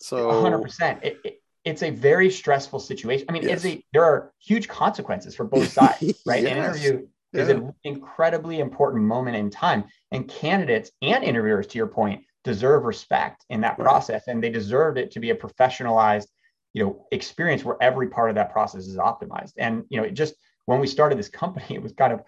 So 0.00 0.28
100%. 0.28 1.04
It, 1.04 1.41
it's 1.64 1.82
a 1.82 1.90
very 1.90 2.30
stressful 2.30 2.80
situation. 2.80 3.26
I 3.28 3.32
mean, 3.32 3.42
yes. 3.42 3.64
it's 3.64 3.76
a 3.76 3.84
there 3.92 4.04
are 4.04 4.32
huge 4.40 4.68
consequences 4.68 5.34
for 5.34 5.44
both 5.44 5.72
sides, 5.72 6.20
right? 6.26 6.42
yes. 6.42 6.52
An 6.52 6.58
interview 6.58 7.06
yeah. 7.32 7.42
is 7.42 7.48
an 7.48 7.72
incredibly 7.84 8.60
important 8.60 9.04
moment 9.04 9.36
in 9.36 9.50
time, 9.50 9.84
and 10.10 10.28
candidates 10.28 10.90
and 11.02 11.22
interviewers, 11.22 11.66
to 11.68 11.78
your 11.78 11.86
point, 11.86 12.24
deserve 12.44 12.84
respect 12.84 13.44
in 13.48 13.60
that 13.60 13.78
right. 13.78 13.84
process, 13.84 14.26
and 14.26 14.42
they 14.42 14.50
deserved 14.50 14.98
it 14.98 15.12
to 15.12 15.20
be 15.20 15.30
a 15.30 15.34
professionalized, 15.34 16.26
you 16.74 16.84
know, 16.84 17.06
experience 17.12 17.64
where 17.64 17.76
every 17.80 18.08
part 18.08 18.28
of 18.28 18.34
that 18.34 18.52
process 18.52 18.86
is 18.86 18.96
optimized. 18.96 19.52
And 19.56 19.84
you 19.88 19.98
know, 19.98 20.04
it 20.04 20.14
just 20.14 20.34
when 20.66 20.80
we 20.80 20.86
started 20.86 21.18
this 21.18 21.28
company, 21.28 21.66
it 21.70 21.82
was 21.82 21.92
kind 21.92 22.12
of 22.12 22.22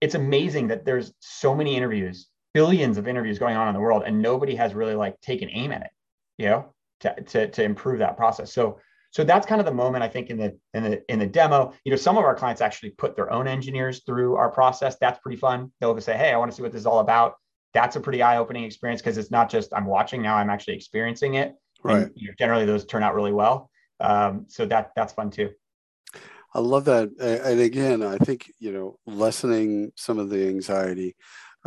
it's 0.00 0.14
amazing 0.14 0.68
that 0.68 0.84
there's 0.84 1.12
so 1.20 1.54
many 1.54 1.76
interviews, 1.76 2.28
billions 2.54 2.98
of 2.98 3.06
interviews 3.08 3.38
going 3.38 3.56
on 3.56 3.68
in 3.68 3.74
the 3.74 3.80
world, 3.80 4.02
and 4.06 4.22
nobody 4.22 4.54
has 4.54 4.74
really 4.74 4.94
like 4.94 5.20
taken 5.20 5.48
aim 5.50 5.72
at 5.72 5.82
it. 5.82 5.90
You 6.38 6.46
know, 6.46 6.74
to, 7.02 7.14
to, 7.22 7.48
to 7.48 7.62
improve 7.62 7.98
that 7.98 8.16
process. 8.16 8.52
So 8.52 8.80
so 9.12 9.24
that's 9.24 9.46
kind 9.46 9.60
of 9.60 9.66
the 9.66 9.74
moment 9.74 10.02
I 10.02 10.08
think 10.08 10.30
in 10.30 10.38
the 10.38 10.58
in 10.72 10.82
the 10.84 11.12
in 11.12 11.18
the 11.18 11.26
demo. 11.26 11.74
You 11.84 11.90
know, 11.90 11.96
some 11.96 12.16
of 12.16 12.24
our 12.24 12.34
clients 12.34 12.62
actually 12.62 12.90
put 12.90 13.14
their 13.14 13.30
own 13.30 13.46
engineers 13.46 14.02
through 14.06 14.36
our 14.36 14.50
process. 14.50 14.96
That's 14.98 15.20
pretty 15.20 15.36
fun. 15.36 15.70
They'll 15.80 16.00
say, 16.00 16.16
"Hey, 16.16 16.32
I 16.32 16.38
want 16.38 16.50
to 16.50 16.56
see 16.56 16.62
what 16.62 16.72
this 16.72 16.80
is 16.80 16.86
all 16.86 17.00
about." 17.00 17.34
That's 17.74 17.96
a 17.96 18.00
pretty 18.00 18.22
eye-opening 18.22 18.64
experience 18.64 19.02
because 19.02 19.18
it's 19.18 19.30
not 19.30 19.50
just 19.50 19.74
I'm 19.74 19.84
watching 19.84 20.22
now; 20.22 20.36
I'm 20.36 20.48
actually 20.48 20.76
experiencing 20.76 21.34
it. 21.34 21.54
Right. 21.84 22.04
And, 22.04 22.12
you 22.14 22.28
know, 22.28 22.34
generally, 22.38 22.64
those 22.64 22.86
turn 22.86 23.02
out 23.02 23.14
really 23.14 23.32
well. 23.32 23.70
Um, 24.00 24.46
so 24.48 24.64
that 24.66 24.92
that's 24.96 25.12
fun 25.12 25.30
too. 25.30 25.50
I 26.54 26.60
love 26.60 26.84
that. 26.84 27.10
And 27.18 27.60
again, 27.60 28.02
I 28.02 28.18
think, 28.18 28.52
you 28.58 28.72
know, 28.72 28.98
lessening 29.06 29.92
some 29.96 30.18
of 30.18 30.28
the 30.28 30.48
anxiety, 30.48 31.16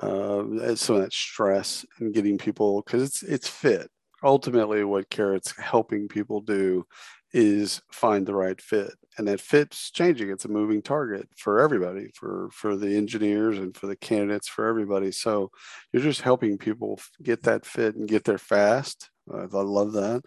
uh, 0.01 0.75
some 0.75 0.97
of 0.97 1.01
that 1.01 1.13
stress 1.13 1.85
and 1.99 2.13
getting 2.13 2.37
people, 2.37 2.83
because 2.83 3.01
it's, 3.01 3.23
it's 3.23 3.47
fit. 3.47 3.89
Ultimately, 4.25 4.83
what 4.83 5.11
Karat's 5.11 5.53
helping 5.57 6.07
people 6.07 6.41
do 6.41 6.85
is 7.31 7.81
find 7.91 8.25
the 8.25 8.33
right 8.33 8.59
fit 8.59 8.91
and 9.17 9.27
that 9.27 9.39
fit's 9.39 9.91
changing. 9.91 10.31
It's 10.31 10.45
a 10.45 10.49
moving 10.49 10.81
target 10.81 11.29
for 11.37 11.59
everybody 11.59 12.09
for 12.15 12.49
for 12.51 12.75
the 12.75 12.97
engineers 12.97 13.59
and 13.59 13.77
for 13.77 13.85
the 13.85 13.95
candidates 13.95 14.47
for 14.47 14.67
everybody. 14.67 15.11
So 15.11 15.51
you're 15.93 16.01
just 16.01 16.21
helping 16.21 16.57
people 16.57 16.99
get 17.21 17.43
that 17.43 17.65
fit 17.65 17.95
and 17.95 18.07
get 18.07 18.23
there 18.23 18.39
fast. 18.39 19.11
I 19.31 19.45
love 19.51 19.93
that. 19.93 20.23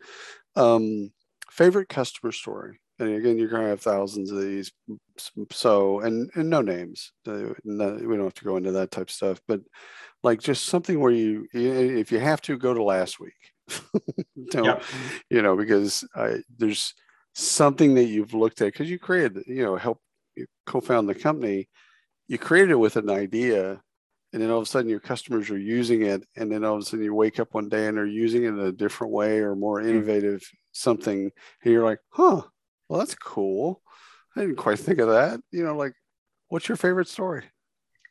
Um, 0.54 1.10
favorite 1.50 1.88
customer 1.88 2.30
story 2.30 2.78
and 2.98 3.14
again 3.14 3.38
you're 3.38 3.48
going 3.48 3.62
to 3.62 3.68
have 3.68 3.80
thousands 3.80 4.30
of 4.30 4.40
these 4.40 4.70
so 5.50 6.00
and 6.00 6.30
and 6.34 6.50
no 6.50 6.60
names 6.60 7.12
we 7.26 7.32
don't 7.32 8.20
have 8.20 8.34
to 8.34 8.44
go 8.44 8.56
into 8.56 8.72
that 8.72 8.90
type 8.90 9.08
of 9.08 9.10
stuff 9.10 9.40
but 9.48 9.60
like 10.22 10.40
just 10.40 10.66
something 10.66 11.00
where 11.00 11.12
you 11.12 11.46
if 11.52 12.12
you 12.12 12.18
have 12.18 12.40
to 12.40 12.56
go 12.58 12.74
to 12.74 12.82
last 12.82 13.18
week 13.18 13.52
don't 14.50 14.64
yep. 14.64 14.82
you 15.30 15.42
know 15.42 15.56
because 15.56 16.04
I, 16.14 16.38
there's 16.56 16.94
something 17.34 17.94
that 17.94 18.04
you've 18.04 18.34
looked 18.34 18.60
at 18.62 18.72
because 18.72 18.90
you 18.90 18.98
created 18.98 19.44
you 19.46 19.62
know 19.62 19.76
help 19.76 20.00
you 20.36 20.46
co-found 20.66 21.08
the 21.08 21.14
company. 21.14 21.68
You 22.28 22.38
created 22.38 22.72
it 22.72 22.76
with 22.76 22.96
an 22.96 23.10
idea 23.10 23.80
and 24.32 24.42
then 24.42 24.50
all 24.50 24.58
of 24.58 24.64
a 24.64 24.66
sudden 24.66 24.90
your 24.90 25.00
customers 25.00 25.50
are 25.50 25.58
using 25.58 26.02
it 26.02 26.24
and 26.36 26.52
then 26.52 26.64
all 26.64 26.74
of 26.74 26.82
a 26.82 26.84
sudden 26.84 27.04
you 27.04 27.14
wake 27.14 27.40
up 27.40 27.54
one 27.54 27.68
day 27.68 27.86
and 27.86 27.96
they're 27.96 28.06
using 28.06 28.44
it 28.44 28.48
in 28.48 28.58
a 28.58 28.72
different 28.72 29.12
way 29.12 29.38
or 29.38 29.54
more 29.54 29.80
mm. 29.80 29.88
innovative 29.88 30.42
something 30.72 31.30
and 31.62 31.72
you're 31.72 31.84
like 31.84 32.00
huh 32.10 32.42
well 32.88 32.98
that's 32.98 33.14
cool. 33.14 33.82
I 34.36 34.40
didn't 34.40 34.56
quite 34.56 34.78
think 34.78 34.98
of 34.98 35.08
that. 35.08 35.40
You 35.50 35.64
know 35.64 35.76
like 35.76 35.94
what's 36.48 36.68
your 36.68 36.76
favorite 36.76 37.08
story? 37.08 37.44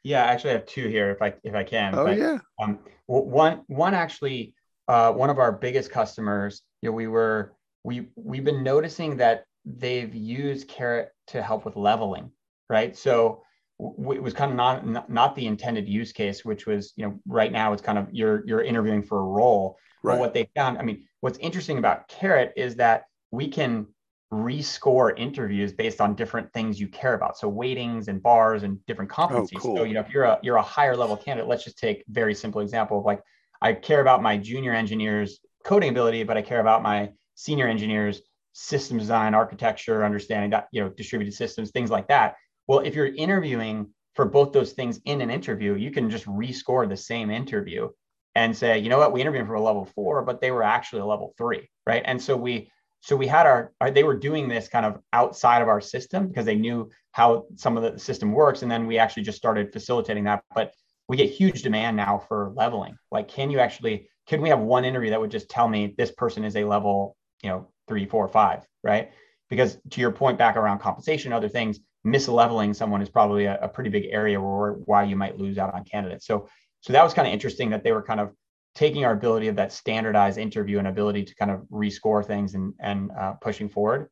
Yeah 0.04 0.24
actually, 0.24 0.30
i 0.30 0.34
actually 0.34 0.52
have 0.52 0.65
two 0.65 0.88
here 0.88 1.12
if 1.12 1.22
i 1.22 1.34
if 1.43 1.54
i 1.54 1.63
can 1.63 1.96
oh 1.96 2.06
but, 2.06 2.17
yeah. 2.17 2.38
um 2.62 2.80
one 3.08 3.62
one 3.67 3.93
actually 3.93 4.54
uh, 4.88 5.12
one 5.12 5.30
of 5.30 5.39
our 5.39 5.52
biggest 5.52 5.91
customers, 5.91 6.62
you 6.82 6.89
know, 6.89 6.95
we 6.95 7.08
were 7.08 7.54
we 7.84 8.08
we've 8.15 8.43
been 8.43 8.63
noticing 8.63 9.17
that 9.17 9.45
they've 9.65 10.13
used 10.13 10.67
Karat 10.67 11.12
to 11.28 11.41
help 11.41 11.65
with 11.65 11.76
leveling, 11.76 12.32
right? 12.69 12.95
So 12.97 13.43
w- 13.80 14.13
it 14.13 14.23
was 14.23 14.34
kind 14.34 14.52
of 14.52 14.58
not 14.58 15.10
not 15.10 15.36
the 15.36 15.47
intended 15.47 15.88
use 15.88 16.12
case, 16.12 16.45
which 16.45 16.65
was 16.65 16.93
you 16.95 17.06
know 17.06 17.19
right 17.28 17.52
now 17.52 17.73
it's 17.73 17.82
kind 17.82 17.97
of 17.97 18.08
you're 18.12 18.45
you're 18.47 18.63
interviewing 18.63 19.04
for 19.04 19.19
a 19.19 19.23
role. 19.23 19.78
Right. 20.04 20.13
But 20.13 20.19
what 20.19 20.34
they 20.34 20.50
found, 20.56 20.78
I 20.78 20.84
mean, 20.84 21.06
what's 21.21 21.38
interesting 21.39 21.80
about 21.80 22.08
Karat 22.08 22.54
is 22.56 22.76
that 22.76 23.06
we 23.32 23.47
can 23.47 23.88
rescore 24.32 25.17
interviews 25.17 25.71
based 25.71 26.02
on 26.02 26.13
different 26.13 26.52
things 26.54 26.80
you 26.80 26.88
care 26.88 27.13
about. 27.13 27.38
So 27.38 27.50
weightings 27.50 28.10
and 28.10 28.21
bars 28.21 28.63
and 28.63 28.86
different 28.86 29.12
oh, 29.12 29.15
competencies. 29.15 29.58
Oh, 29.58 29.60
cool. 29.60 29.78
So 29.78 29.84
you 29.84 29.93
know 29.93 30.02
if 30.02 30.10
you're 30.12 30.26
a 30.26 30.39
you're 30.43 30.58
a 30.58 30.62
higher 30.62 30.95
level 30.95 31.17
candidate, 31.17 31.50
let's 31.50 31.63
just 31.63 31.78
take 31.78 32.04
very 32.10 32.36
simple 32.36 32.62
example 32.62 33.00
of 33.00 33.06
like 33.06 33.21
I 33.62 33.74
care 33.74 34.02
about 34.02 34.22
my 34.22 34.38
junior 34.38 34.74
engineers 34.74 35.39
coding 35.63 35.89
ability, 35.89 36.24
but 36.24 36.38
I 36.38 36.41
care 36.41 36.60
about 36.60 36.84
my 36.84 37.12
senior 37.36 37.67
engineers 37.67 38.22
system 38.54 38.98
design, 38.98 39.36
architecture, 39.36 40.04
understanding 40.04 40.50
that, 40.50 40.67
you 40.72 40.82
know, 40.82 40.89
distributed 40.89 41.34
systems, 41.34 41.72
things 41.72 41.91
like 41.91 42.08
that. 42.08 42.36
Well, 42.67 42.80
if 42.80 42.96
you're 42.96 43.13
interviewing 43.13 43.88
for 44.15 44.26
both 44.26 44.52
those 44.52 44.74
things 44.74 45.00
in 45.06 45.22
an 45.22 45.30
interview, 45.30 45.76
you 45.76 45.91
can 45.91 46.10
just 46.10 46.26
rescore 46.26 46.89
the 46.89 46.98
same 46.98 47.30
interview 47.30 47.89
and 48.34 48.56
say, 48.56 48.80
you 48.80 48.89
know 48.89 48.98
what, 48.98 49.12
we 49.12 49.22
interviewed 49.22 49.48
for 49.48 49.54
a 49.54 49.62
level 49.62 49.86
four, 49.86 50.24
but 50.24 50.41
they 50.41 50.52
were 50.52 50.63
actually 50.63 51.02
a 51.02 51.06
level 51.06 51.34
three, 51.38 51.70
right? 51.86 52.02
And 52.06 52.22
so 52.22 52.36
we 52.36 52.72
so 53.02 53.15
we 53.15 53.28
had 53.28 53.46
our, 53.46 53.74
our, 53.80 53.91
they 53.91 54.04
were 54.04 54.17
doing 54.17 54.48
this 54.48 54.67
kind 54.67 54.86
of 54.86 55.00
outside 55.13 55.62
of 55.62 55.67
our 55.67 55.80
system 55.80 56.28
because 56.28 56.46
they 56.46 56.56
knew 56.56 56.89
how 57.12 57.46
some 57.56 57.78
of 57.78 57.84
the 57.84 58.00
system 58.00 58.32
works 58.32 58.63
and 58.63 58.72
then 58.72 58.88
we 58.88 58.98
actually 58.98 59.24
just 59.24 59.38
started 59.38 59.72
facilitating 59.72 60.24
that 60.24 60.43
but 60.56 60.72
we 61.08 61.17
get 61.17 61.30
huge 61.30 61.62
demand 61.62 61.98
now 61.98 62.17
for 62.28 62.54
leveling. 62.56 62.98
Like, 63.12 63.28
can 63.28 63.50
you 63.50 63.60
actually, 63.60 64.10
can 64.28 64.41
we 64.41 64.50
have 64.50 64.60
one 64.60 64.86
interview 64.86 65.12
that 65.12 65.20
would 65.20 65.32
just 65.32 65.50
tell 65.50 65.67
me 65.67 65.96
this 65.98 66.12
person 66.12 66.43
is 66.43 66.56
a 66.56 66.63
level, 66.63 67.15
you 67.43 67.50
know, 67.50 67.67
three, 67.88 68.06
four, 68.06 68.28
five, 68.28 68.65
right? 68.84 69.12
Because 69.50 69.78
to 69.91 70.02
your 70.02 70.12
point 70.12 70.38
back 70.38 70.58
around 70.58 70.80
compensation, 70.80 71.32
other 71.32 71.50
things, 71.50 71.80
misleveling 72.06 72.76
someone 72.76 73.02
is 73.02 73.10
probably 73.10 73.46
a, 73.46 73.58
a 73.62 73.67
pretty 73.67 73.89
big 73.89 74.08
area 74.12 74.39
where 74.39 74.74
why 74.74 75.04
you 75.04 75.15
might 75.15 75.38
lose 75.38 75.58
out 75.58 75.74
on 75.74 75.84
candidates. 75.84 76.26
So, 76.26 76.50
so 76.82 76.93
that 76.93 77.04
was 77.04 77.13
kind 77.13 77.28
of 77.28 77.34
interesting 77.34 77.70
that 77.70 77.84
they 77.84 77.91
were 77.91 78.04
kind 78.04 78.20
of 78.20 78.32
taking 78.76 79.06
our 79.06 79.13
ability 79.13 79.48
of 79.48 79.56
that 79.56 79.74
standardized 79.74 80.38
interview 80.38 80.78
and 80.78 80.88
ability 80.88 81.24
to 81.24 81.36
kind 81.36 81.50
of 81.50 81.62
rescore 81.72 82.24
things 82.24 82.54
and 82.54 82.74
and 82.80 83.12
uh, 83.20 83.34
pushing 83.41 83.67
forward. 83.67 84.08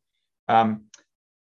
Um, 0.47 0.85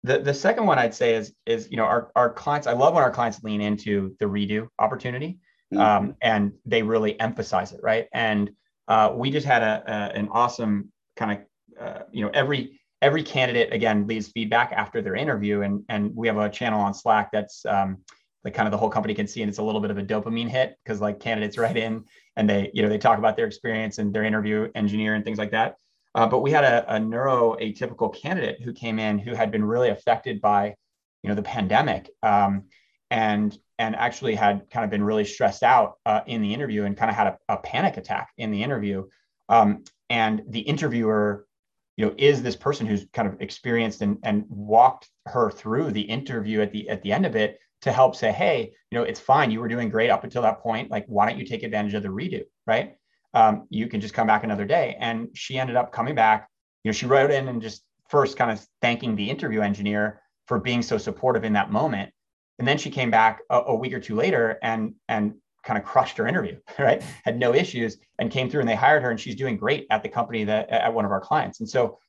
the, 0.04 0.20
the 0.20 0.34
second 0.34 0.66
one 0.66 0.80
I'd 0.80 0.94
say 0.94 1.16
is 1.16 1.34
is 1.46 1.70
you 1.70 1.78
know 1.78 1.84
our, 1.84 2.12
our 2.16 2.32
clients 2.32 2.68
I 2.68 2.74
love 2.74 2.94
when 2.94 3.04
our 3.04 3.12
clients 3.12 3.44
lean 3.44 3.62
into 3.62 4.16
the 4.20 4.26
redo 4.26 4.68
opportunity 4.80 5.40
mm-hmm. 5.74 5.82
um, 5.82 6.16
and 6.22 6.54
they 6.66 6.84
really 6.84 7.20
emphasize 7.20 7.72
it 7.72 7.82
right 7.84 8.08
and 8.14 8.52
uh, 8.88 9.14
we 9.16 9.30
just 9.30 9.46
had 9.46 9.62
a, 9.62 9.84
a 9.86 10.18
an 10.18 10.30
awesome 10.32 10.92
kind 11.16 11.32
of 11.32 11.86
uh, 11.86 12.04
you 12.12 12.24
know 12.24 12.32
every 12.34 12.80
every 13.02 13.24
candidate 13.24 13.74
again 13.74 14.08
leaves 14.08 14.30
feedback 14.30 14.72
after 14.74 15.02
their 15.02 15.16
interview 15.16 15.62
and 15.62 15.84
and 15.90 16.16
we 16.16 16.28
have 16.28 16.38
a 16.38 16.50
channel 16.50 16.80
on 16.80 16.94
Slack 16.94 17.32
that's 17.32 17.66
um, 17.66 17.98
like 18.44 18.54
kind 18.54 18.68
of 18.68 18.72
the 18.72 18.78
whole 18.78 18.90
company 18.90 19.14
can 19.14 19.28
see 19.28 19.42
and 19.42 19.50
it's 19.50 19.60
a 19.60 19.64
little 19.64 19.82
bit 19.82 19.92
of 19.92 19.98
a 19.98 20.04
dopamine 20.04 20.50
hit 20.50 20.78
because 20.84 21.02
like 21.02 21.20
candidates 21.20 21.58
write 21.58 21.78
in 21.78 22.04
and 22.38 22.50
they 22.50 22.72
you 22.74 22.82
know 22.82 22.90
they 22.90 22.98
talk 22.98 23.18
about 23.18 23.36
their 23.36 23.46
experience 23.46 23.98
and 23.98 24.14
their 24.14 24.24
interview 24.24 24.70
engineer 24.76 25.16
and 25.16 25.26
things 25.26 25.38
like 25.38 25.52
that 25.52 25.76
uh, 26.20 26.28
but 26.28 26.40
we 26.40 26.52
had 26.52 26.66
a, 26.66 26.96
a 26.96 27.00
neuroatypical 27.00 28.14
candidate 28.14 28.62
who 28.62 28.74
came 28.74 29.00
in 29.00 29.18
who 29.20 29.34
had 29.34 29.52
been 29.52 29.64
really 29.64 29.88
affected 29.88 30.42
by, 30.42 30.76
you 31.24 31.30
know, 31.30 31.34
the 31.34 31.42
pandemic, 31.42 32.10
um, 32.22 32.66
and 33.10 33.58
and 33.78 33.96
actually 33.96 34.36
had 34.36 34.70
kind 34.70 34.84
of 34.84 34.90
been 34.92 35.02
really 35.02 35.24
stressed 35.24 35.64
out 35.64 35.94
uh, 36.06 36.20
in 36.28 36.42
the 36.42 36.54
interview 36.54 36.84
and 36.84 36.98
kind 36.98 37.10
of 37.10 37.16
had 37.16 37.28
a, 37.28 37.38
a 37.48 37.58
panic 37.58 37.96
attack 37.96 38.32
in 38.38 38.52
the 38.52 38.62
interview. 38.62 39.08
Um, 39.48 39.86
and 40.10 40.42
the 40.50 40.60
interviewer, 40.60 41.48
you 41.96 42.06
know, 42.06 42.14
is 42.18 42.42
this 42.42 42.58
person 42.58 42.86
who's 42.86 43.06
kind 43.14 43.30
of 43.30 43.40
experienced 43.40 44.02
and 44.02 44.18
and 44.24 44.44
walked 44.50 45.08
her 45.26 45.50
through 45.50 45.92
the 45.92 46.02
interview 46.02 46.60
at 46.60 46.74
the 46.74 46.90
at 46.90 47.02
the 47.02 47.14
end 47.14 47.28
of 47.28 47.38
it 47.38 47.60
to 47.84 47.94
help 47.94 48.14
say, 48.14 48.34
hey, 48.34 48.74
you 48.92 48.98
know, 48.98 49.06
it's 49.06 49.22
fine. 49.22 49.52
You 49.52 49.62
were 49.62 49.70
doing 49.70 49.88
great 49.88 50.10
up 50.10 50.26
until 50.26 50.42
that 50.42 50.60
point. 50.60 50.92
Like, 50.92 51.06
why 51.08 51.30
don't 51.30 51.40
you 51.40 51.46
take 51.46 51.64
advantage 51.64 51.94
of 51.94 52.04
the 52.04 52.10
redo, 52.10 52.44
right? 52.68 52.98
Um, 53.34 53.68
you 53.70 53.88
can 53.88 54.02
just 54.02 54.14
come 54.14 54.28
back 54.28 54.44
another 54.44 54.66
day. 54.66 54.98
And 55.00 55.30
she 55.34 55.58
ended 55.60 55.76
up 55.76 55.92
coming 55.92 56.16
back. 56.16 56.50
You 56.84 56.90
know, 56.90 56.94
she 56.94 57.06
wrote 57.06 57.32
in 57.32 57.48
and 57.48 57.62
just 57.62 57.84
first 58.08 58.38
kind 58.38 58.52
of 58.52 58.66
thanking 58.82 59.16
the 59.16 59.30
interview 59.30 59.62
engineer 59.62 60.22
for 60.48 60.60
being 60.60 60.82
so 60.82 60.98
supportive 60.98 61.44
in 61.44 61.54
that 61.54 61.72
moment. 61.72 62.12
And 62.58 62.68
then 62.68 62.78
she 62.78 62.90
came 62.90 63.12
back 63.12 63.40
a, 63.50 63.60
a 63.68 63.76
week 63.76 63.94
or 63.94 64.00
two 64.00 64.16
later 64.16 64.58
and 64.62 64.96
and 65.08 65.36
kind 65.64 65.78
of 65.78 65.86
crushed 65.86 66.18
her 66.18 66.28
interview, 66.28 66.58
right? 66.80 67.02
Had 67.24 67.38
no 67.38 67.54
issues 67.54 67.98
and 68.18 68.32
came 68.32 68.50
through 68.50 68.62
and 68.62 68.70
they 68.70 68.76
hired 68.76 69.04
her 69.04 69.12
and 69.12 69.20
she's 69.20 69.36
doing 69.36 69.58
great 69.58 69.86
at 69.92 70.04
the 70.04 70.10
company 70.10 70.44
that 70.46 70.70
at 70.70 70.94
one 70.94 71.06
of 71.06 71.12
our 71.12 71.22
clients. 71.22 71.60
And 71.60 71.70
so, 71.70 72.00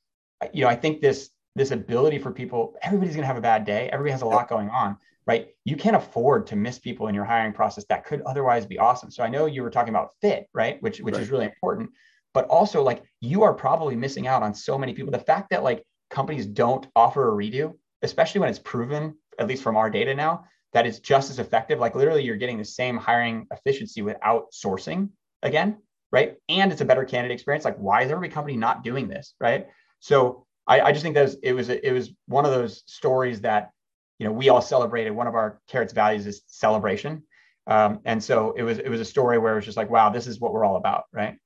you 0.53 0.63
know, 0.63 0.69
I 0.69 0.77
think 0.77 1.01
this 1.01 1.31
this 1.57 1.73
ability 1.73 2.19
for 2.19 2.31
people, 2.31 2.75
everybody's 2.83 3.15
going 3.15 3.23
to 3.23 3.27
have 3.27 3.37
a 3.37 3.43
bad 3.43 3.65
day. 3.65 3.91
Everybody 3.93 4.13
has 4.13 4.23
a 4.23 4.27
lot 4.27 4.49
going 4.49 4.71
on 4.71 4.97
right? 5.31 5.47
You 5.65 5.77
can't 5.77 5.95
afford 5.95 6.49
to 6.49 6.57
miss 6.57 6.81
people 6.81 7.07
in 7.07 7.15
your 7.15 7.25
hiring 7.25 7.53
process 7.53 7.85
that 7.89 8.05
could 8.05 8.21
otherwise 8.23 8.67
be 8.67 8.81
awesome. 8.81 9.13
So 9.13 9.23
I 9.23 9.29
know 9.29 9.47
you 9.47 9.63
were 9.63 9.71
talking 9.71 9.95
about 9.95 10.11
fit, 10.21 10.49
right? 10.53 10.83
Which 10.83 10.99
which 10.99 11.15
right. 11.15 11.23
is 11.23 11.31
really 11.31 11.45
important, 11.45 11.91
but 12.35 12.47
also 12.47 12.83
like 12.83 13.05
you 13.21 13.45
are 13.45 13.55
probably 13.55 13.95
missing 13.95 14.27
out 14.27 14.43
on 14.43 14.53
so 14.53 14.77
many 14.77 14.93
people. 14.93 15.13
The 15.13 15.21
fact 15.21 15.51
that 15.51 15.63
like 15.63 15.85
companies 16.11 16.47
don't 16.47 16.85
offer 16.97 17.29
a 17.29 17.33
redo, 17.33 17.75
especially 18.03 18.41
when 18.41 18.51
it's 18.51 18.59
proven, 18.59 19.15
at 19.39 19.47
least 19.47 19.63
from 19.63 19.77
our 19.77 19.89
data 19.89 20.13
now, 20.17 20.47
that 20.73 20.85
it's 20.85 20.99
just 20.99 21.31
as 21.31 21.39
effective. 21.39 21.79
Like 21.79 21.95
literally, 21.95 22.25
you're 22.25 22.35
getting 22.35 22.59
the 22.59 22.65
same 22.65 22.97
hiring 22.97 23.47
efficiency 23.53 24.03
without 24.03 24.47
sourcing 24.51 25.11
again, 25.45 25.79
right? 26.11 26.39
And 26.49 26.73
it's 26.73 26.81
a 26.81 26.85
better 26.85 27.05
candidate 27.05 27.37
experience. 27.37 27.65
Like, 27.65 27.77
why 27.77 28.03
is 28.03 28.11
every 28.11 28.31
company 28.31 28.57
not 28.57 28.83
doing 28.83 29.07
this, 29.07 29.35
right? 29.39 29.69
So 30.01 30.45
I, 30.67 30.81
I 30.81 30.91
just 30.91 31.05
think 31.05 31.15
that 31.15 31.23
was, 31.23 31.37
it 31.41 31.53
was 31.53 31.69
it 31.69 31.93
was 31.93 32.11
one 32.27 32.45
of 32.47 32.51
those 32.51 32.83
stories 32.87 33.43
that 33.43 33.71
you 34.21 34.27
know, 34.27 34.33
we 34.33 34.51
all 34.51 34.61
celebrated. 34.61 35.13
One 35.13 35.27
of 35.27 35.35
our 35.35 35.59
Karat's 35.67 35.95
values 35.95 36.27
is 36.27 36.43
celebration, 36.47 37.23
um, 37.67 38.01
and 38.05 38.23
so 38.23 38.53
it 38.53 38.63
was 38.63 38.79
it 38.79 38.91
was 38.91 39.01
a 39.01 39.05
story 39.05 39.39
where 39.39 39.55
it 39.55 39.57
was 39.57 39.65
just 39.65 39.79
like, 39.79 39.89
wow, 39.89 40.11
this 40.11 40.27
is 40.27 40.39
what 40.39 40.53
we're 40.53 40.65
all 40.65 40.77
about, 40.77 41.05
right? 41.11 41.39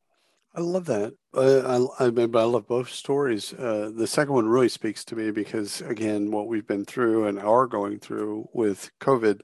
I 0.56 0.60
love 0.60 0.84
that. 0.86 1.14
Uh, 1.32 1.88
I, 1.98 2.04
I, 2.04 2.06
I 2.06 2.44
love 2.44 2.66
both 2.66 2.88
stories. 2.88 3.52
Uh, 3.52 3.90
the 3.94 4.06
second 4.06 4.34
one 4.34 4.48
really 4.48 4.68
speaks 4.68 5.04
to 5.06 5.16
me 5.16 5.32
because, 5.32 5.80
again, 5.82 6.30
what 6.30 6.46
we've 6.46 6.66
been 6.66 6.84
through 6.84 7.26
and 7.26 7.40
are 7.40 7.66
going 7.66 8.00
through 8.00 8.48
with 8.52 8.90
COVID, 9.00 9.42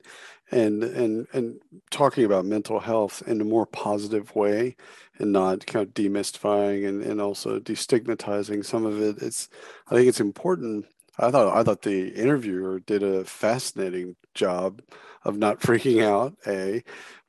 and 0.50 0.82
and 0.82 1.28
and 1.32 1.60
talking 1.92 2.24
about 2.24 2.44
mental 2.44 2.80
health 2.80 3.22
in 3.28 3.40
a 3.40 3.44
more 3.44 3.66
positive 3.66 4.34
way, 4.34 4.76
and 5.20 5.30
not 5.30 5.66
kind 5.66 5.86
of 5.86 5.94
demystifying 5.94 6.88
and, 6.88 7.00
and 7.04 7.20
also 7.20 7.60
destigmatizing 7.60 8.64
some 8.64 8.84
of 8.84 9.00
it. 9.00 9.22
It's 9.22 9.48
I 9.88 9.94
think 9.94 10.08
it's 10.08 10.20
important 10.20 10.86
I 11.20 11.30
thought 11.30 11.56
I 11.56 11.62
thought 11.62 11.82
the 11.82 12.08
interviewer 12.08 12.80
did 12.80 13.02
a 13.02 13.24
fascinating 13.24 14.16
job 14.34 14.82
of 15.24 15.36
not 15.36 15.60
freaking 15.60 16.02
out, 16.02 16.34
a, 16.46 16.82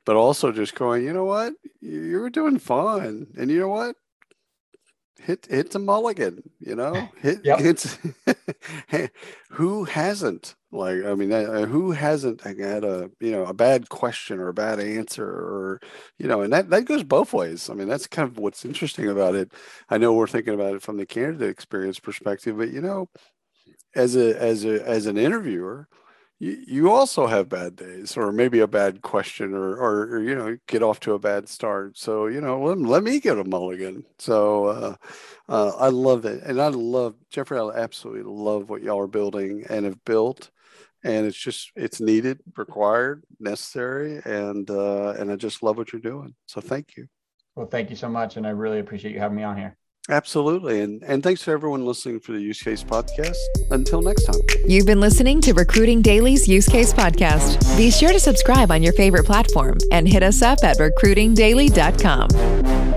but 0.06 0.16
also 0.16 0.50
just 0.52 0.74
going, 0.74 1.04
you 1.04 1.12
know 1.12 1.24
what, 1.24 1.52
you 1.80 2.18
were 2.20 2.30
doing 2.30 2.58
fine, 2.58 3.26
and 3.36 3.50
you 3.50 3.60
know 3.60 3.68
what, 3.68 3.96
hit 5.20 5.46
hit 5.46 5.70
the 5.70 5.78
mulligan, 5.78 6.42
you 6.60 6.74
know. 6.74 7.08
Hit 7.22 7.40
Yep. 7.44 7.60
it's 7.60 7.98
who 9.50 9.84
hasn't? 9.84 10.54
Like, 10.74 11.04
I 11.04 11.14
mean, 11.14 11.30
who 11.30 11.90
hasn't 11.92 12.40
had 12.42 12.84
a 12.84 13.10
you 13.20 13.30
know 13.30 13.44
a 13.44 13.54
bad 13.54 13.88
question 13.88 14.38
or 14.38 14.48
a 14.48 14.54
bad 14.54 14.80
answer 14.80 15.26
or 15.26 15.80
you 16.18 16.26
know, 16.26 16.42
and 16.42 16.52
that 16.52 16.70
that 16.70 16.86
goes 16.86 17.04
both 17.04 17.32
ways. 17.32 17.68
I 17.70 17.74
mean, 17.74 17.88
that's 17.88 18.06
kind 18.06 18.28
of 18.28 18.38
what's 18.38 18.64
interesting 18.64 19.08
about 19.08 19.34
it. 19.34 19.52
I 19.90 19.98
know 19.98 20.12
we're 20.14 20.26
thinking 20.26 20.54
about 20.54 20.74
it 20.74 20.82
from 20.82 20.96
the 20.96 21.06
candidate 21.06 21.50
experience 21.50 22.00
perspective, 22.00 22.56
but 22.56 22.70
you 22.72 22.80
know, 22.80 23.08
as 23.94 24.16
a 24.16 24.40
as 24.40 24.64
a 24.64 24.86
as 24.86 25.06
an 25.06 25.18
interviewer, 25.18 25.88
you, 26.38 26.62
you 26.66 26.90
also 26.90 27.26
have 27.26 27.48
bad 27.48 27.76
days 27.76 28.16
or 28.16 28.32
maybe 28.32 28.58
a 28.58 28.66
bad 28.66 29.02
question 29.02 29.54
or, 29.54 29.76
or, 29.76 30.16
or 30.16 30.22
you 30.22 30.34
know 30.34 30.56
get 30.66 30.82
off 30.82 31.00
to 31.00 31.14
a 31.14 31.18
bad 31.18 31.48
start. 31.48 31.96
So 31.96 32.26
you 32.26 32.40
know 32.40 32.60
let, 32.62 32.78
let 32.78 33.02
me 33.04 33.20
get 33.20 33.38
a 33.38 33.44
mulligan. 33.44 34.04
So 34.18 34.66
uh, 34.66 34.96
uh, 35.48 35.72
i 35.78 35.88
love 35.88 36.24
it. 36.24 36.42
And 36.42 36.60
i 36.60 36.68
love 36.68 37.14
jeffrey 37.30 37.58
i 37.58 37.68
absolutely 37.70 38.24
love 38.24 38.68
what 38.70 38.82
y'all 38.82 39.00
are 39.00 39.06
building 39.06 39.64
and 39.68 39.84
have 39.84 40.04
built. 40.04 40.50
And 41.04 41.26
it's 41.26 41.38
just 41.38 41.70
it's 41.76 42.00
needed 42.00 42.40
required 42.56 43.24
necessary 43.40 44.20
and 44.24 44.68
uh, 44.70 45.14
and 45.18 45.30
i 45.30 45.36
just 45.36 45.62
love 45.62 45.76
what 45.76 45.92
you're 45.92 46.02
doing. 46.02 46.34
So 46.46 46.60
thank 46.60 46.96
you. 46.96 47.06
Well, 47.54 47.66
thank 47.66 47.90
you 47.90 47.96
so 47.96 48.08
much. 48.08 48.36
And 48.36 48.46
I 48.46 48.50
really 48.50 48.80
appreciate 48.80 49.12
you 49.12 49.20
having 49.20 49.36
me 49.36 49.42
on 49.42 49.56
here. 49.56 49.76
Absolutely 50.10 50.80
and 50.80 51.02
and 51.04 51.22
thanks 51.22 51.44
to 51.44 51.50
everyone 51.50 51.86
listening 51.86 52.18
for 52.18 52.32
the 52.32 52.40
use 52.40 52.60
case 52.62 52.82
podcast 52.82 53.36
until 53.70 54.02
next 54.02 54.24
time 54.24 54.40
You've 54.66 54.86
been 54.86 55.00
listening 55.00 55.40
to 55.42 55.52
Recruiting 55.54 56.02
Daily's 56.02 56.46
Use 56.46 56.68
Case 56.68 56.92
Podcast. 56.92 57.76
Be 57.76 57.90
sure 57.90 58.12
to 58.12 58.20
subscribe 58.20 58.70
on 58.70 58.82
your 58.82 58.92
favorite 58.92 59.26
platform 59.26 59.78
and 59.90 60.08
hit 60.08 60.22
us 60.22 60.40
up 60.40 60.58
at 60.62 60.78
recruitingdaily.com. 60.78 62.91